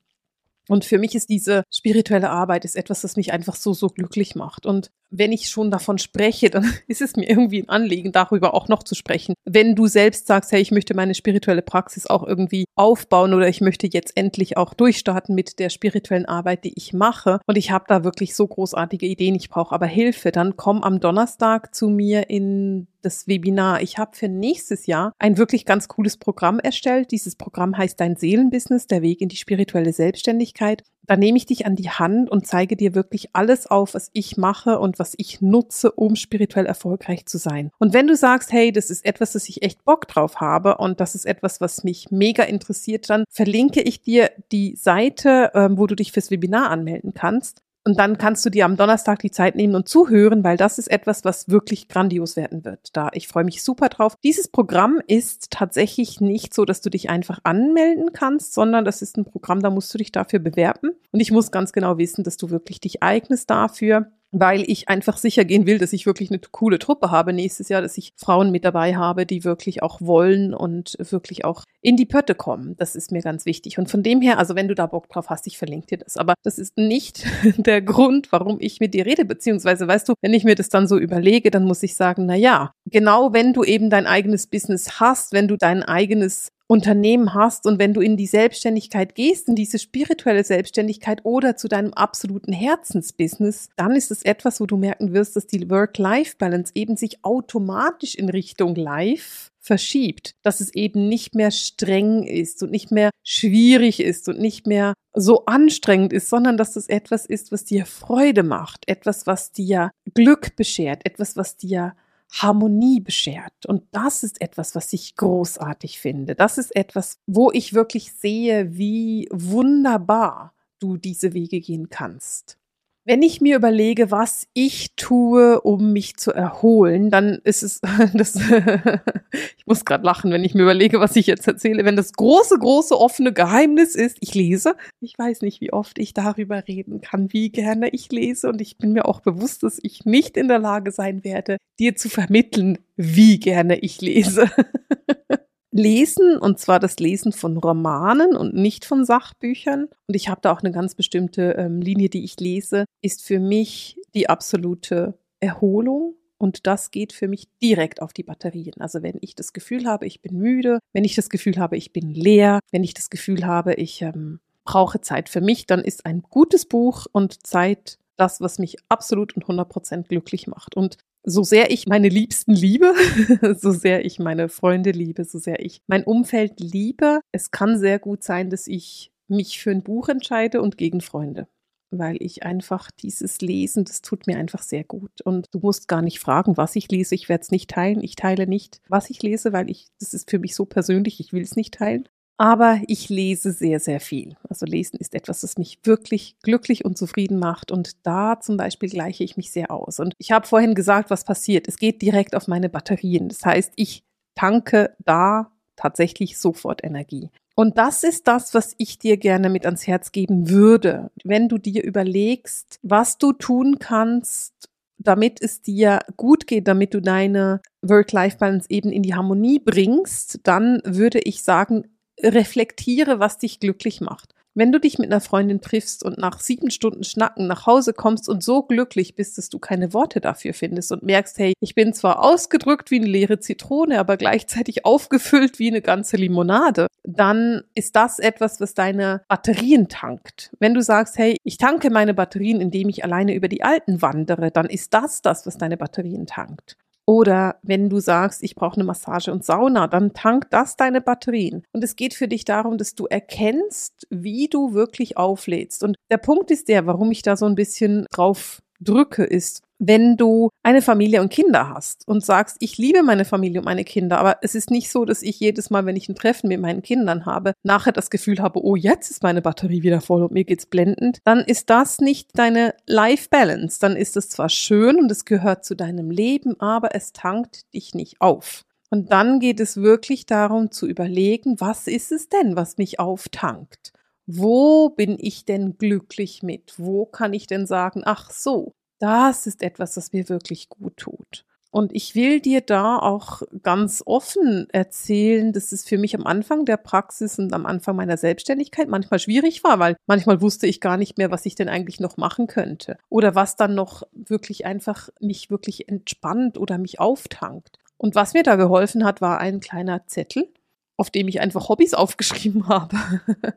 Und 0.67 0.85
für 0.85 0.97
mich 0.97 1.15
ist 1.15 1.29
diese 1.29 1.63
spirituelle 1.69 2.29
Arbeit 2.29 2.65
ist 2.65 2.75
etwas, 2.75 3.01
das 3.01 3.15
mich 3.15 3.33
einfach 3.33 3.55
so, 3.55 3.73
so 3.73 3.87
glücklich 3.87 4.35
macht. 4.35 4.65
Und 4.65 4.91
wenn 5.15 5.31
ich 5.31 5.47
schon 5.47 5.71
davon 5.71 5.99
spreche, 5.99 6.49
dann 6.49 6.65
ist 6.87 7.01
es 7.01 7.15
mir 7.15 7.29
irgendwie 7.29 7.61
ein 7.61 7.69
Anliegen, 7.69 8.11
darüber 8.11 8.53
auch 8.53 8.67
noch 8.67 8.83
zu 8.83 8.95
sprechen. 8.95 9.35
Wenn 9.45 9.75
du 9.75 9.87
selbst 9.87 10.27
sagst, 10.27 10.51
hey, 10.51 10.61
ich 10.61 10.71
möchte 10.71 10.95
meine 10.95 11.13
spirituelle 11.13 11.61
Praxis 11.61 12.07
auch 12.07 12.23
irgendwie 12.23 12.65
aufbauen 12.75 13.33
oder 13.33 13.47
ich 13.47 13.61
möchte 13.61 13.87
jetzt 13.87 14.17
endlich 14.17 14.57
auch 14.57 14.73
durchstarten 14.73 15.35
mit 15.35 15.59
der 15.59 15.69
spirituellen 15.69 16.25
Arbeit, 16.25 16.63
die 16.63 16.73
ich 16.75 16.93
mache 16.93 17.39
und 17.45 17.57
ich 17.57 17.71
habe 17.71 17.85
da 17.87 18.03
wirklich 18.03 18.35
so 18.35 18.47
großartige 18.47 19.05
Ideen, 19.05 19.35
ich 19.35 19.49
brauche 19.49 19.73
aber 19.73 19.85
Hilfe, 19.85 20.31
dann 20.31 20.57
komm 20.57 20.83
am 20.83 20.99
Donnerstag 20.99 21.75
zu 21.75 21.89
mir 21.89 22.29
in 22.29 22.87
das 23.03 23.27
Webinar. 23.27 23.81
Ich 23.81 23.97
habe 23.97 24.15
für 24.15 24.29
nächstes 24.29 24.87
Jahr 24.87 25.13
ein 25.19 25.37
wirklich 25.37 25.65
ganz 25.65 25.87
cooles 25.87 26.17
Programm 26.17 26.59
erstellt. 26.59 27.11
Dieses 27.11 27.35
Programm 27.35 27.77
heißt 27.77 27.99
Dein 27.99 28.15
Seelenbusiness, 28.15 28.87
der 28.87 29.01
Weg 29.01 29.21
in 29.21 29.29
die 29.29 29.35
spirituelle 29.35 29.93
Selbstständigkeit 29.93 30.83
da 31.05 31.17
nehme 31.17 31.37
ich 31.37 31.45
dich 31.45 31.65
an 31.65 31.75
die 31.75 31.89
Hand 31.89 32.29
und 32.29 32.47
zeige 32.47 32.75
dir 32.75 32.95
wirklich 32.95 33.29
alles 33.33 33.67
auf, 33.67 33.93
was 33.93 34.09
ich 34.13 34.37
mache 34.37 34.79
und 34.79 34.99
was 34.99 35.13
ich 35.17 35.41
nutze, 35.41 35.91
um 35.91 36.15
spirituell 36.15 36.65
erfolgreich 36.65 37.25
zu 37.25 37.37
sein. 37.37 37.71
Und 37.79 37.93
wenn 37.93 38.07
du 38.07 38.15
sagst, 38.15 38.51
hey, 38.51 38.71
das 38.71 38.89
ist 38.89 39.05
etwas, 39.05 39.33
das 39.33 39.49
ich 39.49 39.63
echt 39.63 39.83
Bock 39.83 40.07
drauf 40.07 40.37
habe 40.37 40.77
und 40.77 40.99
das 40.99 41.15
ist 41.15 41.25
etwas, 41.25 41.61
was 41.61 41.83
mich 41.83 42.11
mega 42.11 42.43
interessiert, 42.43 43.09
dann 43.09 43.25
verlinke 43.29 43.81
ich 43.81 44.01
dir 44.01 44.31
die 44.51 44.75
Seite, 44.75 45.51
ähm, 45.53 45.77
wo 45.77 45.87
du 45.87 45.95
dich 45.95 46.11
fürs 46.11 46.31
Webinar 46.31 46.69
anmelden 46.69 47.13
kannst. 47.13 47.61
Und 47.85 47.99
dann 47.99 48.17
kannst 48.17 48.45
du 48.45 48.49
dir 48.49 48.63
am 48.65 48.77
Donnerstag 48.77 49.19
die 49.19 49.31
Zeit 49.31 49.55
nehmen 49.55 49.75
und 49.75 49.89
zuhören, 49.89 50.43
weil 50.43 50.55
das 50.55 50.79
ist 50.79 50.89
etwas, 50.89 51.25
was 51.25 51.49
wirklich 51.49 51.89
grandios 51.89 52.37
werden 52.37 52.63
wird. 52.63 52.95
Da 52.95 53.09
ich 53.11 53.27
freue 53.27 53.43
mich 53.43 53.61
super 53.61 53.89
drauf. 53.89 54.15
Dieses 54.23 54.47
Programm 54.47 55.01
ist 55.07 55.51
tatsächlich 55.51 56.21
nicht 56.21 56.53
so, 56.53 56.63
dass 56.63 56.79
du 56.79 56.89
dich 56.89 57.09
einfach 57.09 57.39
anmelden 57.43 58.13
kannst, 58.13 58.53
sondern 58.53 58.85
das 58.85 59.01
ist 59.01 59.17
ein 59.17 59.25
Programm, 59.25 59.61
da 59.61 59.69
musst 59.69 59.93
du 59.93 59.97
dich 59.97 60.13
dafür 60.13 60.39
bewerben. 60.39 60.91
Und 61.11 61.19
ich 61.19 61.31
muss 61.31 61.51
ganz 61.51 61.73
genau 61.73 61.97
wissen, 61.97 62.23
dass 62.23 62.37
du 62.37 62.49
wirklich 62.49 62.79
dich 62.79 63.03
eignest 63.03 63.49
dafür. 63.49 64.11
Weil 64.33 64.63
ich 64.69 64.89
einfach 64.89 65.17
sicher 65.17 65.45
gehen 65.45 65.67
will, 65.67 65.77
dass 65.77 65.93
ich 65.93 66.05
wirklich 66.05 66.31
eine 66.31 66.39
coole 66.51 66.79
Truppe 66.79 67.11
habe 67.11 67.33
nächstes 67.33 67.69
Jahr, 67.69 67.83
dass 67.83 67.97
ich 67.97 68.13
Frauen 68.17 68.51
mit 68.51 68.65
dabei 68.65 68.95
habe, 68.95 69.25
die 69.27 69.43
wirklich 69.43 69.83
auch 69.83 70.01
wollen 70.01 70.55
und 70.55 70.97
wirklich 70.99 71.45
auch 71.45 71.63
in 71.81 71.97
die 71.97 72.07
Pötte 72.07 72.33
kommen. 72.33 72.75
Das 72.77 72.95
ist 72.95 73.11
mir 73.11 73.21
ganz 73.21 73.45
wichtig. 73.45 73.77
Und 73.77 73.91
von 73.91 74.01
dem 74.01 74.21
her, 74.21 74.39
also 74.39 74.55
wenn 74.55 74.67
du 74.67 74.73
da 74.73 74.87
Bock 74.87 75.07
drauf 75.07 75.29
hast, 75.29 75.45
ich 75.45 75.57
verlinke 75.57 75.87
dir 75.87 75.97
das. 75.99 76.17
Aber 76.17 76.33
das 76.41 76.57
ist 76.57 76.77
nicht 76.77 77.25
der 77.57 77.81
Grund, 77.83 78.31
warum 78.31 78.57
ich 78.59 78.79
mit 78.79 78.95
dir 78.95 79.05
rede, 79.05 79.23
beziehungsweise 79.23 79.87
weißt 79.87 80.09
du, 80.09 80.13
wenn 80.21 80.33
ich 80.33 80.43
mir 80.43 80.55
das 80.55 80.69
dann 80.69 80.87
so 80.87 80.97
überlege, 80.97 81.51
dann 81.51 81.65
muss 81.65 81.83
ich 81.83 81.95
sagen, 81.95 82.25
na 82.25 82.35
ja, 82.35 82.71
genau 82.89 83.33
wenn 83.33 83.53
du 83.53 83.63
eben 83.63 83.91
dein 83.91 84.07
eigenes 84.07 84.47
Business 84.47 84.99
hast, 84.99 85.31
wenn 85.31 85.47
du 85.47 85.57
dein 85.57 85.83
eigenes 85.83 86.49
Unternehmen 86.67 87.33
hast 87.33 87.65
und 87.65 87.79
wenn 87.79 87.93
du 87.93 88.01
in 88.01 88.17
die 88.17 88.27
Selbstständigkeit 88.27 89.15
gehst, 89.15 89.47
in 89.49 89.55
diese 89.55 89.79
spirituelle 89.79 90.43
Selbstständigkeit 90.43 91.21
oder 91.23 91.55
zu 91.57 91.67
deinem 91.67 91.93
absoluten 91.93 92.53
Herzensbusiness, 92.53 93.69
dann 93.75 93.95
ist 93.95 94.11
es 94.11 94.23
etwas, 94.23 94.59
wo 94.61 94.65
du 94.65 94.77
merken 94.77 95.13
wirst, 95.13 95.35
dass 95.35 95.45
die 95.45 95.69
Work-Life-Balance 95.69 96.71
eben 96.75 96.95
sich 96.95 97.23
automatisch 97.23 98.15
in 98.15 98.29
Richtung 98.29 98.75
Life 98.75 99.51
verschiebt, 99.59 100.35
dass 100.43 100.59
es 100.59 100.73
eben 100.73 101.07
nicht 101.07 101.35
mehr 101.35 101.51
streng 101.51 102.23
ist 102.23 102.61
und 102.63 102.71
nicht 102.71 102.91
mehr 102.91 103.11
schwierig 103.23 104.01
ist 104.01 104.27
und 104.27 104.39
nicht 104.39 104.67
mehr 104.67 104.93
so 105.13 105.45
anstrengend 105.45 106.11
ist, 106.11 106.29
sondern 106.29 106.57
dass 106.57 106.75
es 106.75 106.87
etwas 106.87 107.25
ist, 107.25 107.51
was 107.51 107.63
dir 107.63 107.85
Freude 107.85 108.43
macht, 108.43 108.87
etwas, 108.87 109.25
was 109.25 109.51
dir 109.51 109.91
Glück 110.13 110.55
beschert, 110.55 111.05
etwas, 111.05 111.37
was 111.37 111.55
dir 111.55 111.95
Harmonie 112.41 112.99
beschert. 112.99 113.65
Und 113.67 113.83
das 113.91 114.23
ist 114.23 114.41
etwas, 114.41 114.75
was 114.75 114.91
ich 114.93 115.15
großartig 115.15 115.99
finde. 115.99 116.35
Das 116.35 116.57
ist 116.57 116.75
etwas, 116.75 117.19
wo 117.27 117.51
ich 117.51 117.73
wirklich 117.73 118.11
sehe, 118.13 118.75
wie 118.75 119.29
wunderbar 119.31 120.53
du 120.79 120.97
diese 120.97 121.33
Wege 121.33 121.61
gehen 121.61 121.89
kannst. 121.89 122.57
Wenn 123.05 123.21
ich 123.21 123.41
mir 123.41 123.57
überlege, 123.57 124.11
was 124.11 124.47
ich 124.53 124.95
tue, 124.95 125.59
um 125.59 125.91
mich 125.91 126.15
zu 126.15 126.31
erholen, 126.31 127.09
dann 127.09 127.39
ist 127.43 127.61
es 127.61 127.81
das 128.13 128.35
ich 129.57 129.65
muss 129.65 129.83
gerade 129.83 130.05
lachen, 130.05 130.31
wenn 130.31 130.43
ich 130.45 130.53
mir 130.53 130.63
überlege, 130.63 130.99
was 130.99 131.15
ich 131.17 131.27
jetzt 131.27 131.45
erzähle, 131.47 131.83
wenn 131.83 131.97
das 131.97 132.13
große 132.13 132.57
große 132.57 132.97
offene 132.97 133.33
Geheimnis 133.33 133.95
ist, 133.95 134.17
ich 134.21 134.33
lese. 134.35 134.75
Ich 135.01 135.17
weiß 135.17 135.41
nicht, 135.41 135.59
wie 135.59 135.73
oft 135.73 135.99
ich 135.99 136.13
darüber 136.13 136.65
reden 136.67 137.01
kann, 137.01 137.33
wie 137.33 137.49
gerne 137.49 137.89
ich 137.89 138.09
lese 138.11 138.47
und 138.47 138.61
ich 138.61 138.77
bin 138.77 138.93
mir 138.93 139.05
auch 139.05 139.19
bewusst, 139.19 139.63
dass 139.63 139.79
ich 139.81 140.05
nicht 140.05 140.37
in 140.37 140.47
der 140.47 140.59
Lage 140.59 140.91
sein 140.91 141.25
werde, 141.25 141.57
dir 141.79 141.95
zu 141.95 142.07
vermitteln, 142.09 142.79
wie 142.95 143.39
gerne 143.39 143.79
ich 143.79 144.01
lese. 144.01 144.49
Lesen, 145.73 146.37
und 146.37 146.59
zwar 146.59 146.79
das 146.79 146.97
Lesen 146.99 147.31
von 147.31 147.57
Romanen 147.57 148.35
und 148.35 148.53
nicht 148.53 148.85
von 148.85 149.05
Sachbüchern. 149.05 149.89
Und 150.07 150.15
ich 150.15 150.29
habe 150.29 150.41
da 150.41 150.51
auch 150.51 150.61
eine 150.61 150.71
ganz 150.71 150.95
bestimmte 150.95 151.55
ähm, 151.57 151.81
Linie, 151.81 152.09
die 152.09 152.23
ich 152.23 152.39
lese, 152.39 152.85
ist 153.01 153.23
für 153.23 153.39
mich 153.39 153.99
die 154.13 154.29
absolute 154.29 155.17
Erholung. 155.39 156.15
Und 156.37 156.67
das 156.67 156.91
geht 156.91 157.13
für 157.13 157.27
mich 157.27 157.47
direkt 157.61 158.01
auf 158.01 158.13
die 158.13 158.23
Batterien. 158.23 158.75
Also 158.79 159.01
wenn 159.01 159.17
ich 159.21 159.33
das 159.33 159.53
Gefühl 159.53 159.85
habe, 159.85 160.05
ich 160.05 160.21
bin 160.21 160.37
müde, 160.37 160.79
wenn 160.91 161.05
ich 161.05 161.15
das 161.15 161.29
Gefühl 161.29 161.57
habe, 161.57 161.77
ich 161.77 161.93
bin 161.93 162.13
leer, 162.13 162.59
wenn 162.71 162.83
ich 162.83 162.93
das 162.93 163.09
Gefühl 163.09 163.45
habe, 163.45 163.73
ich 163.75 164.01
ähm, 164.01 164.39
brauche 164.65 165.01
Zeit 165.01 165.29
für 165.29 165.41
mich, 165.41 165.65
dann 165.65 165.81
ist 165.81 166.05
ein 166.05 166.21
gutes 166.21 166.65
Buch 166.65 167.07
und 167.11 167.45
Zeit 167.47 167.97
das, 168.17 168.41
was 168.41 168.59
mich 168.59 168.77
absolut 168.89 169.35
und 169.35 169.45
100% 169.45 170.07
glücklich 170.07 170.47
macht. 170.47 170.75
Und 170.75 170.97
so 171.23 171.43
sehr 171.43 171.71
ich 171.71 171.87
meine 171.87 172.09
Liebsten 172.09 172.53
liebe, 172.53 172.93
so 173.57 173.71
sehr 173.71 174.05
ich 174.05 174.19
meine 174.19 174.49
Freunde 174.49 174.91
liebe, 174.91 175.23
so 175.23 175.39
sehr 175.39 175.63
ich 175.63 175.81
mein 175.87 176.03
Umfeld 176.03 176.59
liebe, 176.59 177.21
es 177.31 177.51
kann 177.51 177.77
sehr 177.79 177.99
gut 177.99 178.23
sein, 178.23 178.49
dass 178.49 178.67
ich 178.67 179.11
mich 179.27 179.59
für 179.59 179.71
ein 179.71 179.83
Buch 179.83 180.09
entscheide 180.09 180.61
und 180.61 180.77
gegen 180.77 181.01
Freunde. 181.01 181.47
Weil 181.91 182.17
ich 182.19 182.43
einfach 182.43 182.89
dieses 182.91 183.39
Lesen, 183.41 183.85
das 183.85 184.01
tut 184.01 184.25
mir 184.25 184.37
einfach 184.37 184.63
sehr 184.63 184.83
gut. 184.83 185.21
Und 185.21 185.47
du 185.51 185.59
musst 185.59 185.87
gar 185.87 186.01
nicht 186.01 186.19
fragen, 186.19 186.57
was 186.57 186.75
ich 186.75 186.89
lese. 186.89 187.13
Ich 187.13 187.29
werde 187.29 187.43
es 187.43 187.51
nicht 187.51 187.69
teilen. 187.69 188.03
Ich 188.03 188.15
teile 188.15 188.47
nicht, 188.47 188.81
was 188.89 189.11
ich 189.11 189.21
lese, 189.21 189.53
weil 189.53 189.69
ich, 189.69 189.85
das 189.99 190.13
ist 190.15 190.29
für 190.31 190.39
mich 190.39 190.55
so 190.55 190.65
persönlich, 190.65 191.19
ich 191.19 191.33
will 191.33 191.43
es 191.43 191.55
nicht 191.55 191.75
teilen. 191.75 192.09
Aber 192.37 192.81
ich 192.87 193.09
lese 193.09 193.51
sehr, 193.51 193.79
sehr 193.79 193.99
viel. 193.99 194.35
Also 194.49 194.65
lesen 194.65 194.97
ist 194.99 195.13
etwas, 195.13 195.41
das 195.41 195.57
mich 195.57 195.79
wirklich 195.83 196.35
glücklich 196.41 196.83
und 196.83 196.97
zufrieden 196.97 197.37
macht. 197.37 197.71
Und 197.71 198.05
da 198.05 198.39
zum 198.39 198.57
Beispiel 198.57 198.89
gleiche 198.89 199.23
ich 199.23 199.37
mich 199.37 199.51
sehr 199.51 199.71
aus. 199.71 199.99
Und 199.99 200.13
ich 200.17 200.31
habe 200.31 200.47
vorhin 200.47 200.73
gesagt, 200.73 201.09
was 201.09 201.23
passiert. 201.25 201.67
Es 201.67 201.77
geht 201.77 202.01
direkt 202.01 202.35
auf 202.35 202.47
meine 202.47 202.69
Batterien. 202.69 203.29
Das 203.29 203.45
heißt, 203.45 203.73
ich 203.75 204.03
tanke 204.35 204.95
da 204.99 205.51
tatsächlich 205.75 206.37
sofort 206.37 206.83
Energie. 206.83 207.29
Und 207.55 207.77
das 207.77 208.03
ist 208.03 208.27
das, 208.27 208.53
was 208.55 208.73
ich 208.79 208.97
dir 208.97 209.17
gerne 209.17 209.49
mit 209.49 209.65
ans 209.65 209.85
Herz 209.85 210.11
geben 210.11 210.49
würde. 210.49 211.11
Wenn 211.23 211.49
du 211.49 211.59
dir 211.59 211.83
überlegst, 211.83 212.79
was 212.81 213.19
du 213.19 213.31
tun 213.31 213.77
kannst, 213.77 214.53
damit 214.97 215.41
es 215.41 215.61
dir 215.61 215.99
gut 216.17 216.47
geht, 216.47 216.67
damit 216.67 216.93
du 216.93 217.01
deine 217.01 217.61
Work-Life-Balance 217.81 218.67
eben 218.69 218.91
in 218.91 219.03
die 219.03 219.13
Harmonie 219.13 219.59
bringst, 219.59 220.39
dann 220.43 220.81
würde 220.83 221.19
ich 221.19 221.43
sagen, 221.43 221.83
reflektiere, 222.23 223.19
was 223.19 223.37
dich 223.37 223.59
glücklich 223.59 224.01
macht. 224.01 224.33
Wenn 224.55 224.71
du 224.71 224.79
dich 224.79 224.99
mit 224.99 225.11
einer 225.11 225.21
Freundin 225.21 225.61
triffst 225.61 226.03
und 226.05 226.19
nach 226.19 226.39
sieben 226.39 226.69
Stunden 226.69 227.03
Schnacken 227.03 227.47
nach 227.47 227.65
Hause 227.65 227.91
kommst 227.91 228.29
und 228.29 228.43
so 228.43 228.61
glücklich 228.61 229.15
bist, 229.15 229.39
dass 229.39 229.49
du 229.49 229.57
keine 229.57 229.93
Worte 229.93 230.21
dafür 230.21 230.53
findest 230.53 230.91
und 230.91 231.01
merkst, 231.01 231.39
hey, 231.39 231.53
ich 231.59 231.73
bin 231.73 231.93
zwar 231.93 232.23
ausgedrückt 232.23 232.91
wie 232.91 232.97
eine 232.97 233.07
leere 233.07 233.39
Zitrone, 233.39 233.99
aber 233.99 234.15
gleichzeitig 234.15 234.85
aufgefüllt 234.85 235.57
wie 235.57 235.69
eine 235.69 235.81
ganze 235.81 236.17
Limonade, 236.17 236.85
dann 237.03 237.63
ist 237.73 237.95
das 237.95 238.19
etwas, 238.19 238.61
was 238.61 238.75
deine 238.75 239.23
Batterien 239.27 239.87
tankt. 239.87 240.51
Wenn 240.59 240.75
du 240.75 240.83
sagst, 240.83 241.17
hey, 241.17 241.37
ich 241.43 241.57
tanke 241.57 241.89
meine 241.89 242.13
Batterien, 242.13 242.61
indem 242.61 242.89
ich 242.89 243.03
alleine 243.03 243.33
über 243.33 243.47
die 243.47 243.63
Alten 243.63 244.03
wandere, 244.03 244.51
dann 244.51 244.67
ist 244.67 244.93
das 244.93 245.23
das, 245.23 245.47
was 245.47 245.57
deine 245.57 245.77
Batterien 245.77 246.27
tankt. 246.27 246.77
Oder 247.05 247.57
wenn 247.63 247.89
du 247.89 247.99
sagst, 247.99 248.43
ich 248.43 248.55
brauche 248.55 248.75
eine 248.75 248.85
Massage 248.85 249.31
und 249.31 249.43
Sauna, 249.43 249.87
dann 249.87 250.13
tankt 250.13 250.53
das 250.53 250.77
deine 250.77 251.01
Batterien. 251.01 251.63
Und 251.73 251.83
es 251.83 251.95
geht 251.95 252.13
für 252.13 252.27
dich 252.27 252.45
darum, 252.45 252.77
dass 252.77 252.95
du 252.95 253.05
erkennst, 253.07 254.07
wie 254.09 254.47
du 254.47 254.73
wirklich 254.73 255.17
auflädst. 255.17 255.83
Und 255.83 255.97
der 256.09 256.17
Punkt 256.17 256.49
ist 256.49 256.69
der, 256.69 256.85
warum 256.85 257.11
ich 257.11 257.21
da 257.21 257.35
so 257.35 257.45
ein 257.45 257.55
bisschen 257.55 258.05
drauf 258.11 258.61
drücke, 258.79 259.23
ist, 259.23 259.63
wenn 259.85 260.15
du 260.15 260.49
eine 260.63 260.81
Familie 260.81 261.19
und 261.21 261.29
Kinder 261.29 261.69
hast 261.69 262.07
und 262.07 262.23
sagst, 262.23 262.55
ich 262.61 262.77
liebe 262.77 263.03
meine 263.03 263.25
Familie 263.25 263.59
und 263.59 263.65
meine 263.65 263.83
Kinder, 263.83 264.17
aber 264.17 264.37
es 264.41 264.55
ist 264.55 264.71
nicht 264.71 264.89
so, 264.89 265.03
dass 265.03 265.21
ich 265.21 265.41
jedes 265.41 265.69
Mal, 265.69 265.85
wenn 265.85 265.97
ich 265.97 266.07
ein 266.07 266.15
Treffen 266.15 266.47
mit 266.47 266.61
meinen 266.61 266.81
Kindern 266.81 267.25
habe, 267.25 267.53
nachher 267.63 267.91
das 267.91 268.09
Gefühl 268.09 268.39
habe, 268.39 268.63
oh, 268.63 268.77
jetzt 268.77 269.11
ist 269.11 269.23
meine 269.23 269.41
Batterie 269.41 269.83
wieder 269.83 269.99
voll 269.99 270.23
und 270.23 270.31
mir 270.31 270.45
geht's 270.45 270.65
blendend, 270.65 271.19
dann 271.25 271.39
ist 271.39 271.69
das 271.69 271.99
nicht 271.99 272.29
deine 272.35 272.75
Life 272.87 273.27
Balance. 273.29 273.79
Dann 273.81 273.97
ist 273.97 274.15
es 274.15 274.29
zwar 274.29 274.47
schön 274.47 274.97
und 274.99 275.11
es 275.11 275.25
gehört 275.25 275.65
zu 275.65 275.75
deinem 275.75 276.09
Leben, 276.11 276.57
aber 276.61 276.95
es 276.95 277.11
tankt 277.11 277.73
dich 277.73 277.93
nicht 277.93 278.21
auf. 278.21 278.63
Und 278.89 279.11
dann 279.11 279.39
geht 279.39 279.59
es 279.59 279.77
wirklich 279.77 280.25
darum 280.25 280.71
zu 280.71 280.87
überlegen, 280.87 281.59
was 281.59 281.87
ist 281.87 282.11
es 282.11 282.29
denn, 282.29 282.55
was 282.55 282.77
mich 282.77 282.99
auftankt? 282.99 283.91
Wo 284.27 284.89
bin 284.89 285.17
ich 285.19 285.43
denn 285.43 285.77
glücklich 285.77 286.41
mit? 286.41 286.75
Wo 286.77 287.05
kann 287.05 287.33
ich 287.33 287.47
denn 287.47 287.65
sagen, 287.65 288.03
ach 288.05 288.31
so, 288.31 288.73
das 288.99 289.47
ist 289.47 289.63
etwas, 289.63 289.93
das 289.93 290.13
mir 290.13 290.29
wirklich 290.29 290.69
gut 290.69 290.97
tut. 290.97 291.45
Und 291.73 291.91
ich 291.95 292.13
will 292.13 292.39
dir 292.39 292.61
da 292.61 292.99
auch 292.99 293.41
ganz 293.63 294.03
offen 294.05 294.67
erzählen, 294.71 295.53
dass 295.53 295.71
es 295.71 295.83
für 295.83 295.97
mich 295.97 296.13
am 296.13 296.27
Anfang 296.27 296.65
der 296.65 296.77
Praxis 296.77 297.39
und 297.39 297.51
am 297.51 297.65
Anfang 297.65 297.95
meiner 297.95 298.15
Selbstständigkeit 298.15 298.87
manchmal 298.87 299.17
schwierig 299.17 299.63
war, 299.63 299.79
weil 299.79 299.95
manchmal 300.05 300.39
wusste 300.39 300.67
ich 300.67 300.81
gar 300.81 300.97
nicht 300.97 301.17
mehr, 301.17 301.31
was 301.31 301.47
ich 301.47 301.55
denn 301.55 301.69
eigentlich 301.69 301.99
noch 301.99 302.15
machen 302.15 302.45
könnte 302.45 302.97
oder 303.09 303.33
was 303.33 303.55
dann 303.55 303.73
noch 303.73 304.03
wirklich 304.11 304.67
einfach 304.67 305.09
mich 305.19 305.49
wirklich 305.49 305.89
entspannt 305.89 306.59
oder 306.59 306.77
mich 306.77 306.99
auftankt. 306.99 307.79
Und 307.97 308.13
was 308.13 308.33
mir 308.35 308.43
da 308.43 308.55
geholfen 308.55 309.03
hat, 309.03 309.19
war 309.19 309.39
ein 309.39 309.59
kleiner 309.59 310.05
Zettel, 310.05 310.53
auf 310.97 311.09
dem 311.09 311.27
ich 311.27 311.41
einfach 311.41 311.69
Hobbys 311.69 311.93
aufgeschrieben 311.93 312.67
habe. 312.67 312.97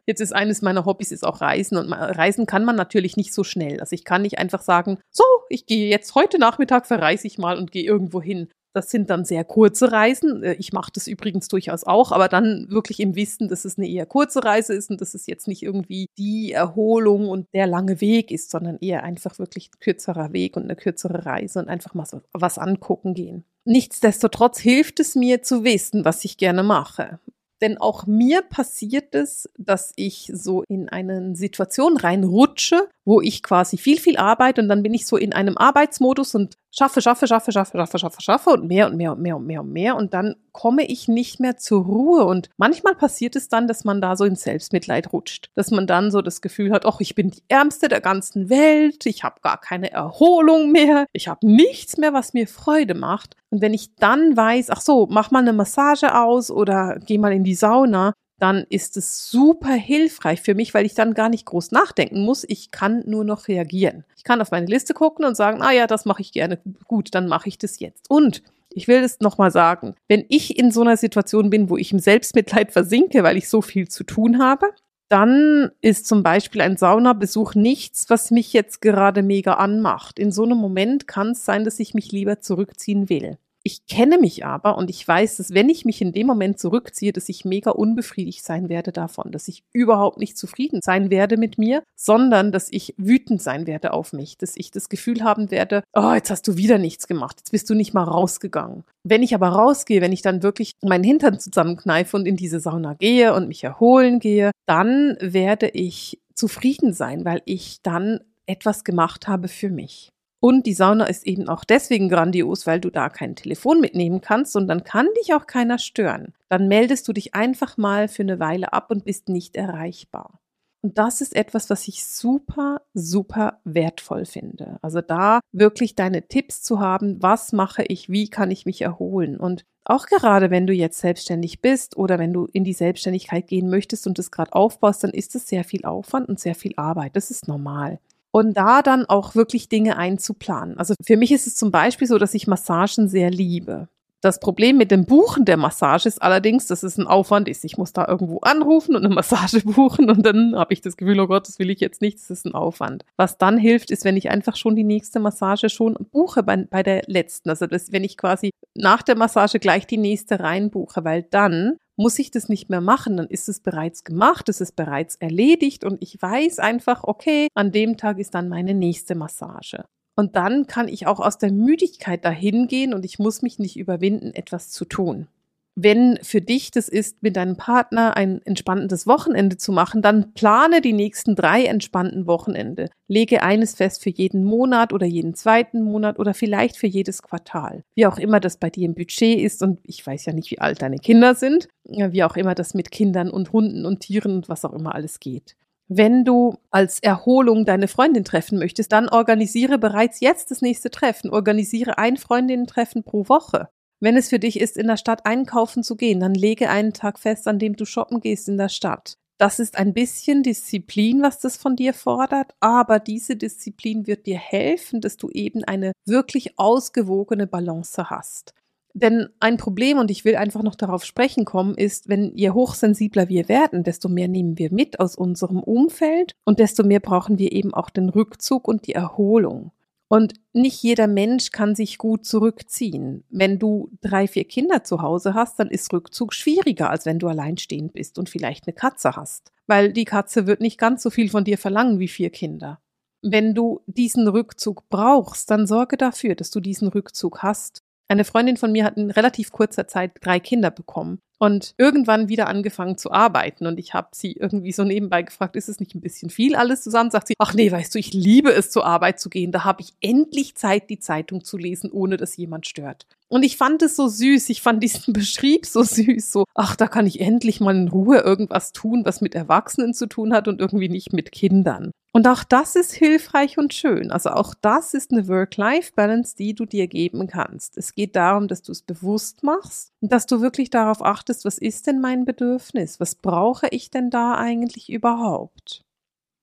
Jetzt 0.07 0.21
ist 0.21 0.35
eines 0.35 0.63
meiner 0.63 0.85
Hobbys 0.85 1.13
ist 1.13 1.25
auch 1.25 1.41
Reisen 1.41 1.77
und 1.77 1.93
Reisen 1.93 2.47
kann 2.47 2.65
man 2.65 2.77
natürlich 2.77 3.17
nicht 3.17 3.35
so 3.35 3.45
schnell. 3.45 3.81
Also 3.81 3.95
ich 3.95 4.05
kann 4.05 4.23
nicht 4.23 4.39
einfach 4.39 4.63
sagen, 4.63 4.99
so, 5.11 5.25
ich 5.49 5.67
gehe 5.67 5.89
jetzt 5.89 6.15
heute 6.15 6.39
Nachmittag 6.39 6.87
verreise 6.87 7.27
ich 7.27 7.39
mal 7.39 7.59
und 7.59 7.73
gehe 7.73 7.85
irgendwo 7.85 8.21
hin. 8.21 8.49
Das 8.77 8.91
sind 8.91 9.09
dann 9.09 9.25
sehr 9.25 9.43
kurze 9.43 9.91
Reisen. 9.91 10.43
Äh, 10.43 10.53
ich 10.59 10.75
mache 10.75 10.91
das 10.93 11.07
übrigens 11.07 11.49
durchaus 11.49 11.85
auch, 11.85 12.13
aber 12.13 12.29
dann 12.29 12.67
wirklich 12.69 13.01
im 13.01 13.17
Wissen, 13.17 13.49
dass 13.49 13.65
es 13.65 13.79
eine 13.79 13.89
eher 13.89 14.05
kurze 14.05 14.45
Reise 14.45 14.75
ist 14.75 14.91
und 14.91 15.01
dass 15.01 15.15
es 15.15 15.27
jetzt 15.27 15.49
nicht 15.49 15.63
irgendwie 15.63 16.09
die 16.19 16.53
Erholung 16.53 17.31
und 17.31 17.47
der 17.55 17.67
lange 17.67 18.03
Weg 18.03 18.31
ist, 18.31 18.51
sondern 18.51 18.77
eher 18.77 19.03
einfach 19.03 19.39
wirklich 19.39 19.71
ein 19.71 19.81
kürzerer 19.81 20.35
Weg 20.35 20.59
und 20.59 20.65
eine 20.65 20.77
kürzere 20.77 21.25
Reise 21.25 21.61
und 21.61 21.71
einfach 21.71 21.95
mal 21.95 22.05
so 22.05 22.21
was 22.35 22.59
angucken 22.59 23.15
gehen. 23.15 23.45
Nichtsdestotrotz 23.65 24.59
hilft 24.59 25.01
es 25.01 25.15
mir 25.15 25.41
zu 25.41 25.65
wissen, 25.65 26.05
was 26.05 26.27
ich 26.27 26.37
gerne 26.37 26.63
mache. 26.63 27.19
Denn 27.63 27.79
auch 27.79 28.07
mir 28.07 28.43
passiert 28.43 29.15
es, 29.15 29.49
dass 29.57 29.95
ich 29.97 30.31
so 30.35 30.65
in 30.69 30.91
eine 30.91 31.35
Situation 31.35 31.97
reinrutsche, 31.97 32.91
wo 33.07 33.21
ich 33.21 33.43
quasi 33.43 33.79
viel, 33.79 33.99
viel 33.99 34.19
arbeite 34.19 34.61
und 34.61 34.69
dann 34.69 34.83
bin 34.83 34.93
ich 34.93 35.07
so 35.07 35.17
in 35.17 35.33
einem 35.33 35.57
Arbeitsmodus 35.57 36.35
und 36.35 36.57
schaffe, 36.73 37.01
schaffe, 37.01 37.27
schaffe, 37.27 37.53
schaffe, 37.53 37.79
schaffe, 37.79 37.99
schaffe, 37.99 38.21
schaffe 38.21 38.51
und 38.51 38.67
mehr 38.67 38.89
und 38.89 38.97
mehr 38.97 39.13
und 39.13 39.23
mehr 39.23 39.37
und 39.37 39.47
mehr 39.47 39.61
und 39.61 39.73
mehr 39.73 39.97
und 39.97 40.13
dann 40.13 40.35
komme 40.53 40.85
ich 40.85 41.07
nicht 41.07 41.39
mehr 41.39 41.57
zur 41.57 41.85
Ruhe. 41.85 42.25
Und 42.25 42.51
manchmal 42.57 42.95
passiert 42.95 43.37
es 43.37 43.49
dann, 43.49 43.69
dass 43.69 43.85
man 43.85 44.01
da 44.01 44.17
so 44.17 44.25
in 44.25 44.35
Selbstmitleid 44.35 45.13
rutscht, 45.13 45.51
dass 45.55 45.71
man 45.71 45.87
dann 45.87 46.11
so 46.11 46.21
das 46.21 46.41
Gefühl 46.41 46.73
hat, 46.73 46.85
ach, 46.85 46.99
ich 46.99 47.15
bin 47.15 47.31
die 47.31 47.45
Ärmste 47.49 47.89
der 47.89 48.01
ganzen 48.01 48.51
Welt, 48.51 49.07
ich 49.07 49.23
habe 49.23 49.41
gar 49.41 49.61
keine 49.61 49.93
Erholung 49.93 50.73
mehr, 50.73 51.07
ich 51.13 51.29
habe 51.29 51.47
nichts 51.47 51.99
mehr, 51.99 52.13
was 52.13 52.35
mir 52.35 52.49
Freude 52.49 52.95
macht. 52.95 53.37
Und 53.51 53.63
wenn 53.63 53.73
ich 53.73 53.95
dann 53.95 54.37
weiß, 54.37 54.71
ach 54.71 54.81
so, 54.81 55.07
mach 55.09 55.31
mal 55.31 55.39
eine 55.39 55.53
Massage 55.53 56.19
aus 56.19 56.51
oder 56.51 56.99
geh 57.07 57.19
mal 57.19 57.33
in 57.33 57.45
die 57.45 57.55
Sauna, 57.55 58.15
dann 58.39 58.67
ist 58.69 58.97
es 58.97 59.31
super 59.31 59.73
hilfreich 59.73 60.43
für 60.43 60.55
mich, 60.55 60.75
weil 60.75 60.85
ich 60.85 60.95
dann 60.95 61.15
gar 61.15 61.29
nicht 61.29 61.47
groß 61.47 61.71
nachdenken 61.73 62.23
muss. 62.23 62.45
Ich 62.47 62.71
kann 62.71 63.03
nur 63.07 63.25
noch 63.25 63.49
reagieren. 63.49 64.05
Ich 64.17 64.25
kann 64.25 64.41
auf 64.41 64.51
meine 64.51 64.67
Liste 64.67 64.95
gucken 64.95 65.25
und 65.25 65.37
sagen, 65.37 65.63
ah 65.63 65.73
ja, 65.73 65.87
das 65.87 66.05
mache 66.05 66.23
ich 66.23 66.33
gerne. 66.33 66.59
Gut, 66.87 67.15
dann 67.15 67.29
mache 67.29 67.49
ich 67.49 67.59
das 67.59 67.81
jetzt. 67.81 68.11
Und 68.11 68.43
ich 68.71 68.89
will 68.89 69.03
es 69.03 69.21
nochmal 69.21 69.51
sagen, 69.51 69.95
wenn 70.07 70.25
ich 70.29 70.59
in 70.59 70.71
so 70.71 70.83
einer 70.83 70.99
Situation 70.99 71.49
bin, 71.49 71.71
wo 71.71 71.79
ich 71.79 71.93
im 71.93 71.99
Selbstmitleid 71.99 72.73
versinke, 72.73 73.23
weil 73.23 73.39
ich 73.39 73.49
so 73.49 73.63
viel 73.63 73.89
zu 73.89 74.05
tun 74.05 74.39
habe, 74.39 74.67
dann 75.09 75.71
ist 75.81 76.07
zum 76.07 76.23
Beispiel 76.23 76.61
ein 76.61 76.77
Saunabesuch 76.77 77.55
nichts, 77.55 78.11
was 78.11 78.31
mich 78.31 78.53
jetzt 78.53 78.83
gerade 78.83 79.23
mega 79.23 79.55
anmacht. 79.55 80.19
In 80.19 80.33
so 80.33 80.43
einem 80.45 80.59
Moment 80.59 81.07
kann 81.07 81.31
es 81.31 81.45
sein, 81.45 81.65
dass 81.65 81.79
ich 81.79 81.95
mich 81.95 82.13
lieber 82.13 82.41
zurückziehen 82.41 83.09
will. 83.09 83.39
Ich 83.67 83.85
kenne 83.87 84.19
mich 84.19 84.47
aber 84.47 84.79
und 84.79 84.91
ich 84.91 85.09
weiß, 85.09 85.39
dass 85.39 85.53
wenn 85.53 85.69
ich 85.69 85.85
mich 85.85 86.01
in 86.01 86.13
dem 86.13 86.29
Moment 86.29 86.57
zurückziehe, 86.57 87.13
dass 87.13 87.29
ich 87.29 87.45
mega 87.45 87.73
unbefriedigt 87.73 88.45
sein 88.45 88.69
werde 88.69 88.93
davon, 88.93 89.33
dass 89.33 89.49
ich 89.49 89.65
überhaupt 89.73 90.19
nicht 90.19 90.39
zufrieden 90.39 90.83
sein 90.85 91.11
werde 91.11 91.37
mit 91.37 91.59
mir, 91.59 91.83
sondern 91.97 92.53
dass 92.53 92.71
ich 92.71 92.95
wütend 92.97 93.43
sein 93.43 93.67
werde 93.67 93.93
auf 93.93 94.13
mich, 94.13 94.39
dass 94.39 94.53
ich 94.55 94.71
das 94.71 94.89
Gefühl 94.89 95.25
haben 95.25 95.51
werde, 95.51 95.83
oh, 95.95 96.13
jetzt 96.15 96.31
hast 96.31 96.47
du 96.47 96.57
wieder 96.57 96.79
nichts 96.79 97.09
gemacht, 97.09 97.39
jetzt 97.41 97.51
bist 97.51 97.69
du 97.69 97.75
nicht 97.75 97.93
mal 97.93 98.05
rausgegangen. 98.05 98.85
Wenn 99.03 99.25
ich 99.25 99.35
aber 99.35 99.49
rausgehe, 99.49 100.01
wenn 100.01 100.13
ich 100.13 100.23
dann 100.23 100.45
wirklich 100.45 100.71
meinen 100.85 101.03
Hintern 101.03 101.41
zusammenkneife 101.41 102.17
und 102.17 102.27
in 102.27 102.37
diese 102.37 102.61
Sauna 102.61 102.95
gehe 102.95 103.35
und 103.35 103.49
mich 103.49 103.65
erholen 103.65 104.21
gehe, 104.21 104.53
dann 104.67 105.17
werde 105.21 105.71
ich 105.71 106.21
zufrieden 106.37 106.93
sein, 106.93 107.25
weil 107.25 107.43
ich 107.47 107.83
dann 107.83 108.21
etwas 108.47 108.85
gemacht 108.85 109.27
habe 109.27 109.49
für 109.49 109.71
mich. 109.71 110.13
Und 110.47 110.65
die 110.65 110.75
Sauna 110.75 111.07
ist 111.07 111.27
eben 111.27 111.49
auch 111.49 111.65
deswegen 111.65 112.09
grandios, 112.09 112.69
weil 112.69 112.79
du 112.79 112.89
da 112.89 113.09
kein 113.09 113.35
Telefon 113.35 113.81
mitnehmen 113.81 114.21
kannst 114.21 114.55
und 114.55 114.69
dann 114.69 114.85
kann 114.85 115.09
dich 115.21 115.35
auch 115.35 115.49
keiner 115.49 115.77
stören. 115.77 116.35
Dann 116.49 116.69
meldest 116.69 117.09
du 117.09 117.13
dich 117.13 117.35
einfach 117.35 117.77
mal 117.79 118.07
für 118.07 118.23
eine 118.23 118.39
Weile 118.39 118.73
ab 118.73 118.93
und 118.93 119.05
bist 119.05 119.29
nicht 119.29 119.57
erreichbar. 119.57 120.39
Und 120.83 120.99
das 120.99 121.21
ist 121.21 121.35
etwas, 121.35 121.69
was 121.69 121.89
ich 121.89 122.07
super, 122.07 122.83
super 122.95 123.59
wertvoll 123.65 124.25
finde. 124.25 124.79
Also 124.83 125.01
da 125.01 125.41
wirklich 125.51 125.97
deine 125.97 126.29
Tipps 126.29 126.63
zu 126.63 126.79
haben, 126.79 127.21
was 127.21 127.53
mache 127.53 127.83
ich, 127.83 128.09
wie 128.09 128.31
kann 128.31 128.53
ich 128.53 128.67
mich 128.67 128.83
erholen. 128.83 129.41
Und 129.41 129.65
auch 129.85 130.07
gerade 130.07 130.53
wenn 130.53 130.69
du 130.69 130.73
jetzt 130.73 131.01
selbstständig 131.01 131.61
bist 131.61 131.97
oder 131.97 132.21
wenn 132.21 132.33
du 132.33 132.47
in 132.53 132.63
die 132.63 132.73
Selbstständigkeit 132.73 133.49
gehen 133.49 133.69
möchtest 133.69 134.07
und 134.07 134.17
es 134.21 134.31
gerade 134.31 134.53
aufbaust, 134.53 135.03
dann 135.03 135.11
ist 135.11 135.35
es 135.35 135.49
sehr 135.49 135.65
viel 135.65 135.85
Aufwand 135.85 136.29
und 136.29 136.39
sehr 136.39 136.55
viel 136.55 136.75
Arbeit. 136.77 137.17
Das 137.17 137.33
ist 137.33 137.49
normal 137.49 137.99
und 138.37 138.55
da 138.55 138.83
dann 138.83 139.07
auch 139.07 139.35
wirklich 139.35 139.71
Dinge 139.71 139.97
einzuplanen. 139.97 140.77
Also 140.77 140.93
für 141.03 141.17
mich 141.17 141.33
ist 141.33 141.47
es 141.47 141.57
zum 141.57 141.71
Beispiel 141.71 142.07
so, 142.07 142.19
dass 142.19 142.35
ich 142.35 142.47
Massagen 142.47 143.09
sehr 143.09 143.31
liebe. 143.31 143.89
Das 144.21 144.41
Problem 144.41 144.77
mit 144.77 144.91
dem 144.91 145.07
Buchen 145.07 145.47
der 145.47 145.57
Massage 145.57 146.07
ist 146.07 146.21
allerdings, 146.21 146.67
dass 146.67 146.83
es 146.83 146.99
ein 146.99 147.07
Aufwand 147.07 147.49
ist. 147.49 147.65
Ich 147.65 147.79
muss 147.79 147.95
da 147.95 148.07
irgendwo 148.07 148.41
anrufen 148.41 148.95
und 148.95 149.07
eine 149.07 149.15
Massage 149.15 149.63
buchen 149.63 150.11
und 150.11 150.27
dann 150.27 150.55
habe 150.55 150.75
ich 150.75 150.83
das 150.83 150.99
Gefühl, 150.99 151.19
oh 151.21 151.29
Gott, 151.29 151.49
das 151.49 151.59
will 151.59 151.71
ich 151.71 151.81
jetzt 151.81 152.03
nicht, 152.03 152.19
das 152.19 152.29
ist 152.29 152.45
ein 152.45 152.53
Aufwand. 152.53 153.07
Was 153.17 153.39
dann 153.39 153.57
hilft, 153.57 153.91
ist, 153.91 154.05
wenn 154.05 154.19
ich 154.19 154.29
einfach 154.29 154.57
schon 154.57 154.77
die 154.77 154.85
nächste 154.85 155.19
Massage 155.19 155.71
schon 155.71 155.97
buche 156.13 156.43
bei, 156.43 156.59
bei 156.59 156.83
der 156.83 157.05
letzten. 157.07 157.49
Also 157.49 157.67
das, 157.67 157.91
wenn 157.91 158.05
ich 158.05 158.19
quasi 158.19 158.51
nach 158.75 159.01
der 159.01 159.17
Massage 159.17 159.59
gleich 159.61 159.87
die 159.87 159.97
nächste 159.97 160.41
reinbuche, 160.41 161.05
weil 161.05 161.23
dann 161.23 161.79
muss 161.97 162.19
ich 162.19 162.31
das 162.31 162.49
nicht 162.49 162.71
mehr 162.71 162.81
machen, 162.81 163.17
dann 163.17 163.27
ist 163.27 163.49
es 163.49 163.61
bereits 163.61 164.05
gemacht, 164.05 164.49
es 164.49 164.61
ist 164.61 164.77
bereits 164.77 165.17
erledigt 165.17 165.85
und 165.85 166.03
ich 166.03 166.21
weiß 166.21 166.59
einfach, 166.59 167.05
okay, 167.05 167.49
an 167.55 167.73
dem 167.73 167.97
Tag 167.97 168.19
ist 168.19 168.35
dann 168.35 168.49
meine 168.49 168.75
nächste 168.75 169.15
Massage. 169.15 169.85
Und 170.15 170.37
dann 170.37 170.67
kann 170.67 170.89
ich 170.89 171.07
auch 171.07 171.21
aus 171.21 171.39
der 171.39 171.53
Müdigkeit 171.53 172.25
dahin 172.25 172.69
gehen 172.69 172.95
und 172.95 173.05
ich 173.05 173.19
muss 173.19 173.43
mich 173.43 173.59
nicht 173.59 173.77
überwinden, 173.77 174.35
etwas 174.35 174.71
zu 174.71 174.85
tun 174.85 175.29
wenn 175.79 176.19
für 176.23 176.41
dich 176.41 176.71
das 176.71 176.89
ist, 176.89 177.23
mit 177.23 177.37
deinem 177.37 177.57
Partner 177.57 178.17
ein 178.17 178.41
entspannendes 178.47 179.07
Wochenende 179.07 179.59
zu 179.59 179.73
machen, 179.73 180.01
dann 180.01 180.33
plane 180.33 180.81
die 180.81 180.95
nächsten 180.95 181.37
drei 181.37 181.65
entspannten 181.67 182.27
Wochenende. 182.27 182.89
Lege 183.09 183.43
eines 183.43 183.75
fest 183.75 184.03
für 184.03 184.09
jeden 184.09 184.43
Monat 184.43 184.95
oder 184.95 185.07
jeden 185.07 185.35
zweiten 185.35 185.83
Monat 185.83 186.19
oder 186.19 186.33
vielleicht 186.33 186.79
für 186.79 186.87
jedes 186.87 187.23
Quartal. 187.23 187.83
Wie 187.95 188.07
auch 188.07 188.17
immer 188.19 188.41
das 188.41 188.57
bei 188.57 188.71
dir 188.71 188.87
im 188.87 188.95
Budget 188.95 189.39
ist 189.39 189.63
und 189.63 189.81
ich 189.85 190.05
weiß 190.05 190.25
ja 190.25 190.33
nicht, 190.33 190.51
wie 190.51 190.61
alt 190.61 190.81
deine 190.81 190.97
Kinder 190.97 191.35
sind, 191.35 191.69
wie 191.85 192.25
auch 192.25 192.37
immer 192.37 192.55
das 192.55 192.73
mit 192.73 192.91
Kindern 192.91 193.29
und 193.29 193.53
Hunden 193.53 193.85
und 193.85 194.01
Tieren 194.01 194.37
und 194.37 194.49
was 194.49 194.65
auch 194.65 194.73
immer 194.73 194.95
alles 194.95 195.21
geht. 195.21 195.57
Wenn 195.89 196.25
du 196.25 196.57
als 196.71 197.01
Erholung 197.01 197.65
deine 197.65 197.87
Freundin 197.87 198.25
treffen 198.25 198.59
möchtest, 198.59 198.91
dann 198.91 199.09
organisiere 199.09 199.79
bereits 199.79 200.21
jetzt 200.21 200.51
das 200.51 200.63
nächste 200.63 200.91
Treffen. 200.91 201.31
Organisiere 201.31 201.99
ein 201.99 202.17
Freundinnen-Treffen 202.17 203.05
pro 203.05 203.29
Woche. 203.29 203.69
Wenn 204.01 204.17
es 204.17 204.29
für 204.29 204.39
dich 204.39 204.61
ist, 204.61 204.77
in 204.77 204.89
der 204.89 204.99
Stadt 204.99 205.25
einkaufen 205.25 205.83
zu 205.83 205.97
gehen, 205.97 206.21
dann 206.21 206.35
lege 206.35 206.69
einen 206.69 206.93
Tag 206.93 207.19
fest, 207.19 207.49
an 207.49 207.59
dem 207.59 207.77
du 207.77 207.85
shoppen 207.85 208.21
gehst 208.21 208.49
in 208.49 208.59
der 208.59 208.69
Stadt. 208.69 209.17
Das 209.39 209.59
ist 209.59 209.77
ein 209.77 209.93
bisschen 209.93 210.43
Disziplin, 210.43 211.23
was 211.23 211.41
das 211.41 211.57
von 211.57 211.77
dir 211.77 211.93
fordert, 211.93 212.55
aber 212.61 212.99
diese 212.99 213.37
Disziplin 213.37 214.07
wird 214.07 214.27
dir 214.27 214.39
helfen, 214.39 215.01
dass 215.01 215.17
du 215.19 215.31
eben 215.31 215.63
eine 215.65 215.93
wirklich 216.07 216.59
ausgewogene 216.59 217.47
Balance 217.47 218.09
hast. 218.09 218.55
Denn 218.95 219.29
ein 219.41 219.59
Problem, 219.59 219.99
und 219.99 220.11
ich 220.11 220.25
will 220.25 220.37
einfach 220.37 220.63
noch 220.63 220.75
darauf 220.75 221.05
sprechen 221.05 221.45
kommen, 221.45 221.75
ist, 221.75 222.09
wenn 222.09 222.35
je 222.35 222.51
hochsensibler 222.51 223.29
wir 223.29 223.47
werden, 223.51 223.85
desto 223.85 224.09
mehr 224.09 224.27
nehmen 224.27 224.57
wir 224.57 224.73
mit 224.73 225.01
aus 225.01 225.17
unserem 225.17 225.63
Umfeld 225.63 226.35
und 226.47 226.59
desto 226.61 226.83
mehr 226.83 227.01
brauchen 227.01 227.39
wir 227.39 227.53
eben 227.53 227.75
auch 227.75 227.91
den 227.91 228.09
Rückzug 228.09 228.67
und 228.67 228.87
die 228.87 228.95
Erholung. 228.95 229.71
Und 230.09 230.35
nicht 230.53 230.83
jeder 230.83 231.09
Mensch 231.09 231.51
kann 231.51 231.75
sich 231.75 231.99
gut 231.99 232.25
zurückziehen. 232.25 233.25
Wenn 233.29 233.59
du 233.59 233.91
drei, 234.01 234.29
vier 234.29 234.45
Kinder 234.45 234.85
zu 234.85 235.03
Hause 235.03 235.35
hast, 235.35 235.59
dann 235.59 235.69
ist 235.69 235.93
Rückzug 235.93 236.33
schwieriger, 236.33 236.91
als 236.91 237.07
wenn 237.07 237.19
du 237.19 237.27
alleinstehend 237.27 237.93
bist 237.93 238.19
und 238.19 238.29
vielleicht 238.29 238.67
eine 238.67 238.75
Katze 238.75 239.17
hast. 239.17 239.53
Weil 239.67 239.93
die 239.93 240.05
Katze 240.05 240.47
wird 240.47 240.61
nicht 240.61 240.79
ganz 240.79 241.03
so 241.03 241.11
viel 241.11 241.29
von 241.29 241.45
dir 241.45 241.59
verlangen 241.59 241.99
wie 241.99 242.09
vier 242.09 242.31
Kinder. 242.31 242.81
Wenn 243.23 243.55
du 243.55 243.81
diesen 243.87 244.29
Rückzug 244.29 244.89
brauchst, 244.89 245.51
dann 245.51 245.67
sorge 245.67 245.97
dafür, 245.97 246.37
dass 246.37 246.51
du 246.51 246.61
diesen 246.61 246.89
Rückzug 246.89 247.43
hast. 247.43 247.83
Eine 248.07 248.25
Freundin 248.25 248.57
von 248.57 248.71
mir 248.71 248.85
hat 248.85 248.97
in 248.97 249.11
relativ 249.11 249.51
kurzer 249.51 249.89
Zeit 249.89 250.13
drei 250.21 250.39
Kinder 250.39 250.71
bekommen 250.71 251.19
und 251.39 251.75
irgendwann 251.77 252.29
wieder 252.29 252.47
angefangen 252.49 252.97
zu 252.97 253.13
arbeiten. 253.13 253.67
Und 253.67 253.79
ich 253.79 253.95
habe 253.95 254.09
sie 254.13 254.33
irgendwie 254.33 254.73
so 254.73 254.85
nebenbei 254.85 255.23
gefragt, 255.23 255.57
ist 255.57 255.69
es 255.69 255.81
nicht 255.81 255.95
ein 255.95 256.01
bisschen 256.01 256.31
viel 256.31 256.57
alles 256.57 256.83
zusammen? 256.83 257.11
Sagt 257.11 257.29
sie, 257.29 257.35
ach 257.39 257.55
nee, 257.55 257.71
weißt 257.71 257.95
du, 257.95 257.99
ich 257.99 258.13
liebe 258.15 258.53
es, 258.53 258.71
zur 258.71 258.87
Arbeit 258.87 259.21
zu 259.21 259.29
gehen. 259.29 259.53
Da 259.53 259.65
habe 259.65 259.83
ich 259.83 259.95
endlich 260.01 260.55
Zeit, 260.55 260.89
die 260.89 260.99
Zeitung 260.99 261.45
zu 261.45 261.57
lesen, 261.59 261.91
ohne 261.91 262.17
dass 262.17 262.37
jemand 262.37 262.67
stört. 262.67 263.07
Und 263.29 263.43
ich 263.43 263.57
fand 263.57 263.83
es 263.83 263.97
so 263.97 264.09
süß, 264.09 264.49
ich 264.51 264.63
fand 264.63 264.83
diesen 264.83 265.13
Beschrieb 265.13 265.67
so 265.67 265.83
süß, 265.83 266.31
so, 266.31 266.45
ach, 266.55 266.77
da 266.77 266.87
kann 266.87 267.07
ich 267.07 267.21
endlich 267.21 267.61
mal 267.61 267.77
in 267.77 267.89
Ruhe 267.89 268.19
irgendwas 268.19 268.73
tun, 268.73 269.03
was 269.05 269.21
mit 269.21 269.35
Erwachsenen 269.35 269.95
zu 269.95 270.07
tun 270.07 270.33
hat 270.33 270.49
und 270.49 270.61
irgendwie 270.61 270.89
nicht 270.89 271.13
mit 271.13 271.33
Kindern. 271.33 271.91
Und 272.17 272.27
auch 272.29 272.45
das 272.45 272.77
ist 272.77 272.95
hilfreich 272.95 273.59
und 273.59 273.75
schön. 273.75 274.11
Also 274.11 274.31
auch 274.31 274.55
das 274.63 274.95
ist 274.95 275.11
eine 275.11 275.29
Work-Life-Balance, 275.29 276.35
die 276.35 276.55
du 276.55 276.65
dir 276.65 276.87
geben 276.87 277.27
kannst. 277.27 277.77
Es 277.77 277.95
geht 277.95 278.17
darum, 278.17 278.49
dass 278.49 278.63
du 278.63 278.73
es 278.73 278.81
bewusst 278.81 279.43
machst 279.43 279.93
dass 280.09 280.27
du 280.27 280.41
wirklich 280.41 280.71
darauf 280.71 281.03
achtest, 281.03 281.45
was 281.45 281.59
ist 281.59 281.87
denn 281.87 282.01
mein 282.01 282.25
Bedürfnis? 282.25 283.01
Was 283.01 283.15
brauche 283.15 283.69
ich 283.71 283.91
denn 283.91 284.11
da 284.11 284.35
eigentlich 284.35 284.91
überhaupt? 284.91 285.85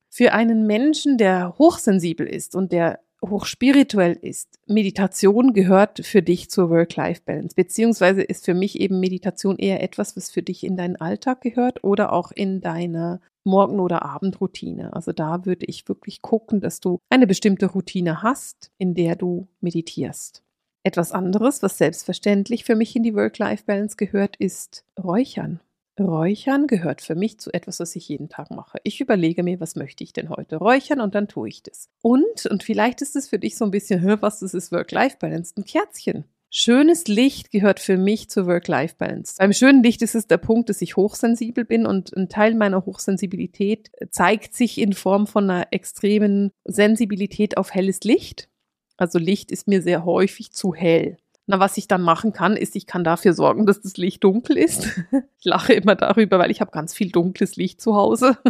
Für 0.09 0.33
einen 0.33 0.67
Menschen, 0.67 1.17
der 1.17 1.55
hochsensibel 1.57 2.27
ist 2.27 2.55
und 2.55 2.71
der 2.71 2.99
hochspirituell 3.23 4.13
ist, 4.13 4.59
Meditation 4.67 5.53
gehört 5.53 6.05
für 6.05 6.21
dich 6.21 6.49
zur 6.49 6.69
Work-Life-Balance, 6.69 7.55
beziehungsweise 7.55 8.21
ist 8.21 8.45
für 8.45 8.53
mich 8.53 8.79
eben 8.79 8.99
Meditation 8.99 9.57
eher 9.57 9.81
etwas, 9.81 10.15
was 10.17 10.29
für 10.29 10.41
dich 10.41 10.63
in 10.63 10.75
deinen 10.77 10.97
Alltag 10.97 11.41
gehört 11.41 11.83
oder 11.83 12.13
auch 12.13 12.31
in 12.31 12.61
deine 12.61 13.21
Morgen- 13.45 13.79
oder 13.79 14.03
Abendroutine. 14.03 14.93
Also 14.93 15.11
da 15.11 15.45
würde 15.45 15.65
ich 15.65 15.87
wirklich 15.87 16.21
gucken, 16.21 16.61
dass 16.61 16.79
du 16.79 16.99
eine 17.09 17.27
bestimmte 17.27 17.67
Routine 17.67 18.21
hast, 18.21 18.71
in 18.77 18.93
der 18.93 19.15
du 19.15 19.47
meditierst. 19.59 20.43
Etwas 20.83 21.13
anderes, 21.13 21.63
was 21.63 21.77
selbstverständlich 21.77 22.65
für 22.65 22.75
mich 22.75 22.95
in 22.95 23.03
die 23.03 23.15
Work-Life-Balance 23.15 23.95
gehört, 23.95 24.35
ist 24.35 24.83
Räuchern. 25.01 25.61
Räuchern 25.97 26.67
gehört 26.67 27.01
für 27.01 27.15
mich 27.15 27.39
zu 27.39 27.53
etwas, 27.53 27.79
was 27.79 27.95
ich 27.95 28.09
jeden 28.09 28.27
Tag 28.27 28.51
mache. 28.51 28.79
Ich 28.83 28.99
überlege 28.99 29.43
mir, 29.43 29.59
was 29.59 29.75
möchte 29.75 30.03
ich 30.03 30.11
denn 30.11 30.29
heute 30.29 30.57
räuchern 30.57 30.99
und 30.99 31.15
dann 31.15 31.27
tue 31.27 31.47
ich 31.47 31.63
das. 31.63 31.87
Und, 32.01 32.47
und 32.47 32.63
vielleicht 32.63 33.01
ist 33.01 33.15
es 33.15 33.29
für 33.29 33.39
dich 33.39 33.55
so 33.55 33.63
ein 33.63 33.71
bisschen, 33.71 34.03
was 34.21 34.39
das 34.39 34.53
ist 34.53 34.71
Work-Life-Balance, 34.71 35.53
ein 35.55 35.63
Kerzchen. 35.63 36.25
Schönes 36.49 37.07
Licht 37.07 37.49
gehört 37.49 37.79
für 37.79 37.97
mich 37.97 38.29
zur 38.29 38.45
Work-Life-Balance. 38.45 39.35
Beim 39.39 39.53
schönen 39.53 39.83
Licht 39.83 40.01
ist 40.01 40.15
es 40.15 40.27
der 40.27 40.37
Punkt, 40.37 40.69
dass 40.69 40.81
ich 40.81 40.97
hochsensibel 40.97 41.65
bin 41.65 41.85
und 41.85 42.15
ein 42.15 42.29
Teil 42.29 42.55
meiner 42.55 42.85
Hochsensibilität 42.85 43.89
zeigt 44.11 44.53
sich 44.53 44.79
in 44.79 44.93
Form 44.93 45.27
von 45.27 45.49
einer 45.49 45.67
extremen 45.71 46.51
Sensibilität 46.65 47.57
auf 47.57 47.73
helles 47.73 48.01
Licht. 48.01 48.49
Also 48.97 49.19
Licht 49.19 49.51
ist 49.51 49.67
mir 49.67 49.81
sehr 49.81 50.05
häufig 50.05 50.51
zu 50.51 50.73
hell. 50.73 51.17
Na, 51.45 51.59
was 51.59 51.75
ich 51.75 51.89
dann 51.89 52.01
machen 52.01 52.31
kann, 52.31 52.55
ist, 52.55 52.75
ich 52.77 52.87
kann 52.87 53.03
dafür 53.03 53.33
sorgen, 53.33 53.65
dass 53.65 53.81
das 53.81 53.97
Licht 53.97 54.23
dunkel 54.23 54.57
ist. 54.57 54.87
Ich 55.39 55.49
lache 55.49 55.73
immer 55.73 55.95
darüber, 55.95 56.39
weil 56.39 56.51
ich 56.51 56.61
habe 56.61 56.71
ganz 56.71 56.93
viel 56.93 57.11
dunkles 57.11 57.57
Licht 57.57 57.81
zu 57.81 57.95
Hause. 57.95 58.37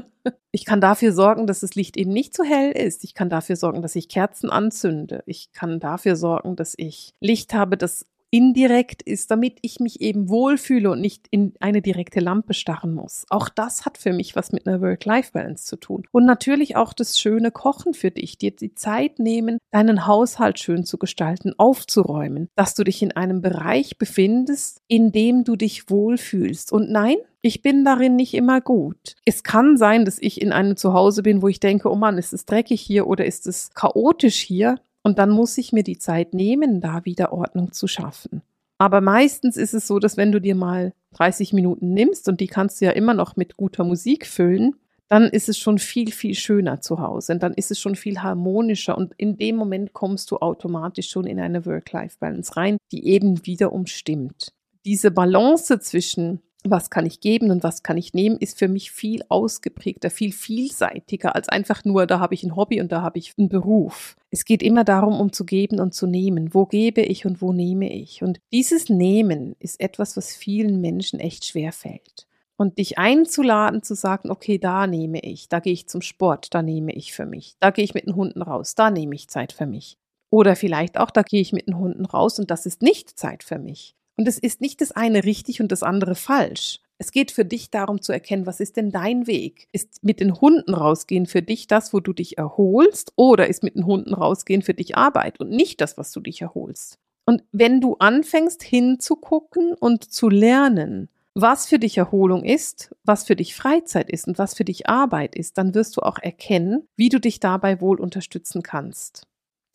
Ich 0.56 0.66
kann 0.66 0.80
dafür 0.80 1.12
sorgen, 1.12 1.48
dass 1.48 1.62
das 1.62 1.74
Licht 1.74 1.98
eben 1.98 2.12
nicht 2.12 2.36
zu 2.36 2.44
hell 2.44 2.72
ist. 2.72 3.04
Ich 3.04 3.16
kann 3.16 3.30
dafür 3.30 3.56
sorgen, 3.56 3.82
dass 3.82 3.96
ich 3.96 4.08
Kerzen 4.08 4.52
anzünde. 4.52 5.24
Ich 5.26 5.52
kann 5.52 5.80
dafür 5.80 6.16
sorgen, 6.16 6.56
dass 6.56 6.76
ich 6.78 7.16
Licht 7.20 7.56
habe, 7.56 7.76
das 7.76 8.06
indirekt 8.34 9.04
ist, 9.04 9.30
damit 9.30 9.60
ich 9.62 9.80
mich 9.80 10.02
eben 10.02 10.28
wohlfühle 10.28 10.90
und 10.90 11.02
nicht 11.02 11.28
in 11.30 11.54
eine 11.60 11.84
direkte 11.84 12.20
Lampe 12.20 12.56
starren 12.56 12.96
muss. 12.96 13.26
Auch 13.30 13.48
das 13.48 13.86
hat 13.86 14.00
für 14.00 14.12
mich 14.12 14.36
was 14.36 14.52
mit 14.52 14.66
einer 14.66 14.82
Work-Life-Balance 14.82 15.66
zu 15.66 15.76
tun. 15.76 16.08
Und 16.12 16.26
natürlich 16.26 16.76
auch 16.76 16.94
das 16.94 17.20
schöne 17.20 17.52
Kochen 17.52 17.94
für 17.94 18.10
dich, 18.10 18.40
dir 18.40 18.50
die 18.50 18.74
Zeit 18.74 19.20
nehmen, 19.20 19.60
deinen 19.70 20.08
Haushalt 20.08 20.58
schön 20.58 20.84
zu 20.84 20.98
gestalten, 20.98 21.54
aufzuräumen, 21.60 22.50
dass 22.56 22.74
du 22.74 22.84
dich 22.84 23.04
in 23.04 23.12
einem 23.12 23.44
Bereich 23.44 24.00
befindest, 24.00 24.82
in 24.88 25.12
dem 25.12 25.44
du 25.44 25.56
dich 25.56 25.92
wohlfühlst. 25.92 26.72
Und 26.72 26.90
nein, 26.90 27.18
ich 27.44 27.62
bin 27.62 27.86
darin 27.86 28.16
nicht 28.16 28.34
immer 28.34 28.62
gut. 28.62 29.16
Es 29.26 29.44
kann 29.44 29.78
sein, 29.78 30.06
dass 30.06 30.18
ich 30.18 30.42
in 30.42 30.52
einem 30.52 30.76
Zuhause 30.76 31.22
bin, 31.22 31.44
wo 31.44 31.50
ich 31.50 31.60
denke, 31.60 31.92
oh 31.92 31.96
Mann, 31.96 32.18
ist 32.18 32.34
es 32.34 32.46
dreckig 32.46 32.82
hier 32.82 33.06
oder 33.06 33.26
ist 33.26 33.46
es 33.46 33.70
chaotisch 33.76 34.40
hier? 34.40 34.80
Und 35.04 35.20
dann 35.20 35.30
muss 35.30 35.58
ich 35.58 35.74
mir 35.74 35.84
die 35.84 35.98
Zeit 35.98 36.34
nehmen, 36.34 36.82
da 36.82 37.06
wieder 37.06 37.34
Ordnung 37.34 37.74
zu 37.74 37.88
schaffen. 37.88 38.42
Aber 38.78 39.02
meistens 39.02 39.58
ist 39.58 39.74
es 39.74 39.88
so, 39.88 40.00
dass 40.00 40.18
wenn 40.18 40.32
du 40.32 40.42
dir 40.42 40.56
mal 40.56 40.94
30 41.16 41.54
Minuten 41.54 41.94
nimmst 41.94 42.28
und 42.28 42.40
die 42.40 42.48
kannst 42.48 42.82
du 42.82 42.86
ja 42.86 42.92
immer 42.92 43.14
noch 43.14 43.36
mit 43.36 43.56
guter 43.56 43.84
Musik 43.84 44.26
füllen, 44.26 44.76
dann 45.10 45.26
ist 45.26 45.48
es 45.48 45.58
schon 45.58 45.78
viel, 45.78 46.12
viel 46.12 46.34
schöner 46.34 46.82
zu 46.82 47.00
Hause 47.00 47.34
und 47.34 47.44
dann 47.44 47.54
ist 47.54 47.70
es 47.70 47.80
schon 47.80 47.96
viel 47.96 48.24
harmonischer 48.24 48.98
und 48.98 49.14
in 49.18 49.38
dem 49.38 49.58
Moment 49.58 49.94
kommst 49.94 50.32
du 50.32 50.38
automatisch 50.38 51.10
schon 51.10 51.28
in 51.28 51.40
eine 51.40 51.66
Work-Life-Balance 51.66 52.56
rein, 52.58 52.78
die 52.92 53.08
eben 53.08 53.46
wiederum 53.46 53.86
stimmt. 53.86 54.54
Diese 54.86 55.12
Balance 55.12 55.80
zwischen 55.80 56.42
was 56.64 56.90
kann 56.90 57.06
ich 57.06 57.20
geben 57.20 57.52
und 57.52 57.64
was 57.64 57.84
kann 57.84 57.98
ich 57.98 58.14
nehmen, 58.14 58.38
ist 58.38 58.58
für 58.58 58.68
mich 58.68 58.92
viel 58.92 59.24
ausgeprägter, 59.30 60.10
viel 60.10 60.32
vielseitiger 60.32 61.36
als 61.36 61.50
einfach 61.50 61.84
nur, 61.86 62.08
da 62.08 62.20
habe 62.20 62.34
ich 62.34 62.44
ein 62.44 62.56
Hobby 62.56 62.80
und 62.82 62.92
da 62.92 63.02
habe 63.02 63.20
ich 63.20 63.34
einen 63.38 63.50
Beruf. 63.50 64.16
Es 64.32 64.46
geht 64.46 64.64
immer 64.64 64.84
darum, 64.84 65.20
um 65.20 65.32
zu 65.32 65.46
geben 65.46 65.80
und 65.80 65.94
zu 65.94 66.08
nehmen. 66.08 66.54
Wo 66.54 66.66
gebe 66.66 67.02
ich 67.02 67.26
und 67.26 67.42
wo 67.42 67.54
nehme 67.54 67.92
ich? 67.92 68.24
Und 68.24 68.40
dieses 68.52 68.90
Nehmen 68.90 69.56
ist 69.60 69.80
etwas, 69.80 70.18
was 70.18 70.36
vielen 70.36 70.82
Menschen 70.82 71.20
echt 71.20 71.46
schwer 71.46 71.72
fällt. 71.72 72.28
Und 72.56 72.78
dich 72.78 72.98
einzuladen, 72.98 73.84
zu 73.84 73.96
sagen, 73.96 74.30
okay, 74.30 74.58
da 74.58 74.88
nehme 74.88 75.20
ich, 75.20 75.50
da 75.50 75.60
gehe 75.60 75.74
ich 75.74 75.88
zum 75.88 76.02
Sport, 76.02 76.54
da 76.54 76.62
nehme 76.62 76.94
ich 76.94 77.12
für 77.12 77.26
mich, 77.26 77.56
da 77.60 77.72
gehe 77.72 77.84
ich 77.84 77.94
mit 77.94 78.06
den 78.06 78.16
Hunden 78.16 78.42
raus, 78.42 78.76
da 78.76 78.92
nehme 78.92 79.16
ich 79.16 79.28
Zeit 79.28 79.52
für 79.54 79.66
mich. 79.66 79.98
Oder 80.30 80.56
vielleicht 80.56 80.98
auch, 80.98 81.12
da 81.12 81.24
gehe 81.24 81.42
ich 81.42 81.52
mit 81.52 81.68
den 81.68 81.78
Hunden 81.78 82.06
raus 82.06 82.40
und 82.40 82.52
das 82.52 82.66
ist 82.66 82.82
nicht 82.82 83.20
Zeit 83.20 83.44
für 83.44 83.60
mich. 83.60 83.96
Und 84.16 84.28
es 84.28 84.38
ist 84.38 84.62
nicht 84.62 84.82
das 84.82 84.92
eine 84.92 85.24
richtig 85.24 85.62
und 85.62 85.72
das 85.72 85.84
andere 85.84 86.16
falsch. 86.16 86.80
Es 87.00 87.12
geht 87.12 87.32
für 87.32 87.46
dich 87.46 87.72
darum 87.72 88.02
zu 88.02 88.12
erkennen, 88.12 88.46
was 88.46 88.60
ist 88.60 88.78
denn 88.78 88.92
dein 88.92 89.28
Weg? 89.28 89.68
Ist 89.72 90.04
mit 90.04 90.20
den 90.20 90.40
Hunden 90.40 90.74
rausgehen 90.74 91.26
für 91.26 91.42
dich 91.42 91.68
das, 91.68 91.94
wo 91.94 92.00
du 92.00 92.14
dich 92.14 92.38
erholst, 92.38 93.14
oder 93.16 93.48
ist 93.48 93.64
mit 93.64 93.76
den 93.76 93.86
Hunden 93.86 94.14
rausgehen 94.14 94.62
für 94.62 94.74
dich 94.74 94.96
Arbeit 94.96 95.40
und 95.40 95.50
nicht 95.50 95.82
das, 95.82 95.98
was 95.98 96.12
du 96.12 96.20
dich 96.20 96.42
erholst? 96.42 97.00
Und 97.26 97.44
wenn 97.52 97.82
du 97.82 97.96
anfängst 97.96 98.64
hinzugucken 98.64 99.74
und 99.74 100.12
zu 100.12 100.30
lernen, 100.30 101.10
was 101.36 101.68
für 101.68 101.80
dich 101.80 101.98
Erholung 101.98 102.44
ist, 102.44 102.96
was 103.04 103.24
für 103.24 103.36
dich 103.36 103.56
Freizeit 103.56 104.10
ist 104.10 104.28
und 104.28 104.38
was 104.38 104.54
für 104.54 104.66
dich 104.66 104.88
Arbeit 104.88 105.36
ist, 105.36 105.58
dann 105.58 105.74
wirst 105.74 105.98
du 105.98 106.02
auch 106.02 106.20
erkennen, 106.20 106.88
wie 106.96 107.10
du 107.10 107.20
dich 107.20 107.40
dabei 107.40 107.82
wohl 107.82 108.00
unterstützen 108.00 108.62
kannst. 108.62 109.26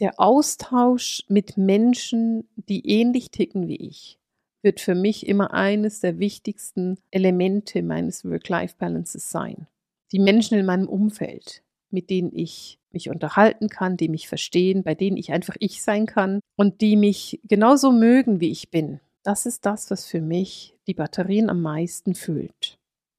Der 0.01 0.20
Austausch 0.20 1.24
mit 1.29 1.57
Menschen, 1.57 2.48
die 2.55 2.88
ähnlich 2.88 3.33
ticken 3.33 3.66
wie 3.66 3.77
ich, 3.77 4.18
wird 4.62 4.81
für 4.81 4.94
mich 4.94 5.27
immer 5.27 5.53
eines 5.53 6.01
der 6.01 6.18
wichtigsten 6.18 6.99
Elemente 7.11 7.83
meines 7.83 8.25
Work-Life-Balances 8.25 9.31
sein. 9.31 9.66
Die 10.12 10.18
Menschen 10.18 10.59
in 10.59 10.66
meinem 10.66 10.88
Umfeld, 10.88 11.62
mit 11.90 12.11
denen 12.11 12.33
ich 12.35 12.79
mich 12.90 13.11
unterhalten 13.11 13.68
kann, 13.68 13.97
die 13.97 14.09
mich 14.09 14.29
verstehen, 14.29 14.83
bei 14.83 14.94
denen 14.94 15.16
ich 15.16 15.33
einfach 15.33 15.57
ich 15.61 15.83
sein 15.83 16.07
kann 16.07 16.40
und 16.57 16.81
die 16.81 16.97
mich 16.97 17.40
genauso 17.44 17.92
mögen, 17.92 18.40
wie 18.40 18.51
ich 18.51 18.71
bin. 18.71 19.01
Das 19.23 19.47
ist 19.47 19.66
das, 19.66 19.90
was 19.90 20.07
für 20.07 20.21
mich 20.21 20.75
die 20.87 20.94
Batterien 20.94 21.51
am 21.51 21.61
meisten 21.61 22.14
füllt. 22.14 22.79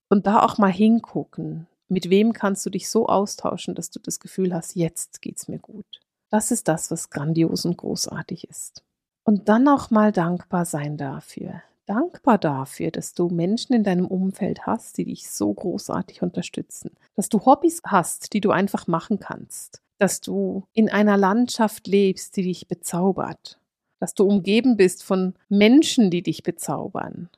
Und 0.09 0.25
da 0.25 0.43
auch 0.43 0.57
mal 0.57 0.71
hingucken, 0.71 1.67
mit 1.87 2.09
wem 2.09 2.33
kannst 2.33 2.65
du 2.65 2.69
dich 2.69 2.89
so 2.89 3.07
austauschen, 3.07 3.75
dass 3.75 3.91
du 3.91 3.99
das 3.99 4.19
Gefühl 4.19 4.53
hast, 4.53 4.75
jetzt 4.75 5.21
geht's 5.21 5.47
mir 5.47 5.59
gut. 5.59 5.85
Das 6.29 6.51
ist 6.51 6.67
das, 6.67 6.91
was 6.91 7.09
grandios 7.09 7.65
und 7.65 7.77
großartig 7.77 8.47
ist. 8.47 8.83
Und 9.29 9.47
dann 9.47 9.67
auch 9.67 9.91
mal 9.91 10.11
dankbar 10.11 10.65
sein 10.65 10.97
dafür. 10.97 11.61
Dankbar 11.85 12.39
dafür, 12.39 12.89
dass 12.89 13.13
du 13.13 13.29
Menschen 13.29 13.73
in 13.73 13.83
deinem 13.83 14.07
Umfeld 14.07 14.65
hast, 14.65 14.97
die 14.97 15.05
dich 15.05 15.29
so 15.29 15.53
großartig 15.53 16.23
unterstützen. 16.23 16.89
Dass 17.15 17.29
du 17.29 17.45
Hobbys 17.45 17.83
hast, 17.85 18.33
die 18.33 18.41
du 18.41 18.49
einfach 18.49 18.87
machen 18.87 19.19
kannst. 19.19 19.83
Dass 19.99 20.19
du 20.21 20.63
in 20.73 20.89
einer 20.89 21.15
Landschaft 21.15 21.85
lebst, 21.85 22.37
die 22.37 22.41
dich 22.41 22.67
bezaubert. 22.67 23.59
Dass 23.99 24.15
du 24.15 24.23
umgeben 24.23 24.77
bist 24.77 25.03
von 25.03 25.35
Menschen, 25.47 26.09
die 26.09 26.23
dich 26.23 26.41
bezaubern. 26.41 27.29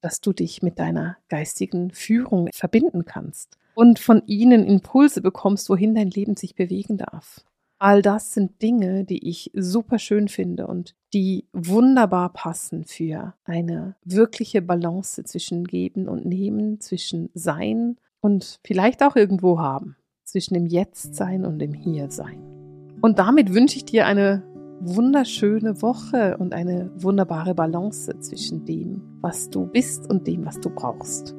Dass 0.00 0.22
du 0.22 0.32
dich 0.32 0.62
mit 0.62 0.78
deiner 0.78 1.18
geistigen 1.28 1.90
Führung 1.90 2.48
verbinden 2.54 3.04
kannst 3.04 3.58
und 3.74 3.98
von 3.98 4.22
ihnen 4.26 4.64
Impulse 4.64 5.20
bekommst, 5.20 5.68
wohin 5.68 5.94
dein 5.94 6.08
Leben 6.08 6.36
sich 6.36 6.54
bewegen 6.54 6.96
darf. 6.96 7.44
All 7.84 8.00
das 8.00 8.32
sind 8.32 8.62
Dinge, 8.62 9.04
die 9.04 9.28
ich 9.28 9.50
super 9.52 9.98
schön 9.98 10.28
finde 10.28 10.66
und 10.68 10.94
die 11.12 11.44
wunderbar 11.52 12.32
passen 12.32 12.84
für 12.84 13.34
eine 13.44 13.94
wirkliche 14.06 14.62
Balance 14.62 15.22
zwischen 15.24 15.64
Geben 15.64 16.08
und 16.08 16.24
Nehmen, 16.24 16.80
zwischen 16.80 17.28
Sein 17.34 17.98
und 18.22 18.58
vielleicht 18.64 19.02
auch 19.02 19.16
irgendwo 19.16 19.58
haben, 19.58 19.96
zwischen 20.24 20.54
dem 20.54 20.64
Jetzt-Sein 20.64 21.44
und 21.44 21.58
dem 21.58 21.74
Hier-Sein. 21.74 22.40
Und 23.02 23.18
damit 23.18 23.52
wünsche 23.52 23.76
ich 23.76 23.84
dir 23.84 24.06
eine 24.06 24.42
wunderschöne 24.80 25.82
Woche 25.82 26.38
und 26.38 26.54
eine 26.54 26.90
wunderbare 26.96 27.54
Balance 27.54 28.18
zwischen 28.20 28.64
dem, 28.64 29.02
was 29.20 29.50
du 29.50 29.66
bist 29.66 30.08
und 30.08 30.26
dem, 30.26 30.46
was 30.46 30.58
du 30.58 30.70
brauchst. 30.70 31.34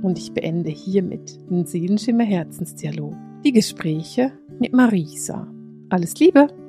Und 0.00 0.16
ich 0.16 0.32
beende 0.32 0.70
hiermit 0.70 1.38
den 1.50 1.66
Seelenschimmer 1.66 2.24
Herzensdialog. 2.24 3.14
Die 3.44 3.52
Gespräche 3.52 4.32
mit 4.58 4.72
Marisa. 4.72 5.59
Alles 5.90 6.14
Liebe! 6.20 6.59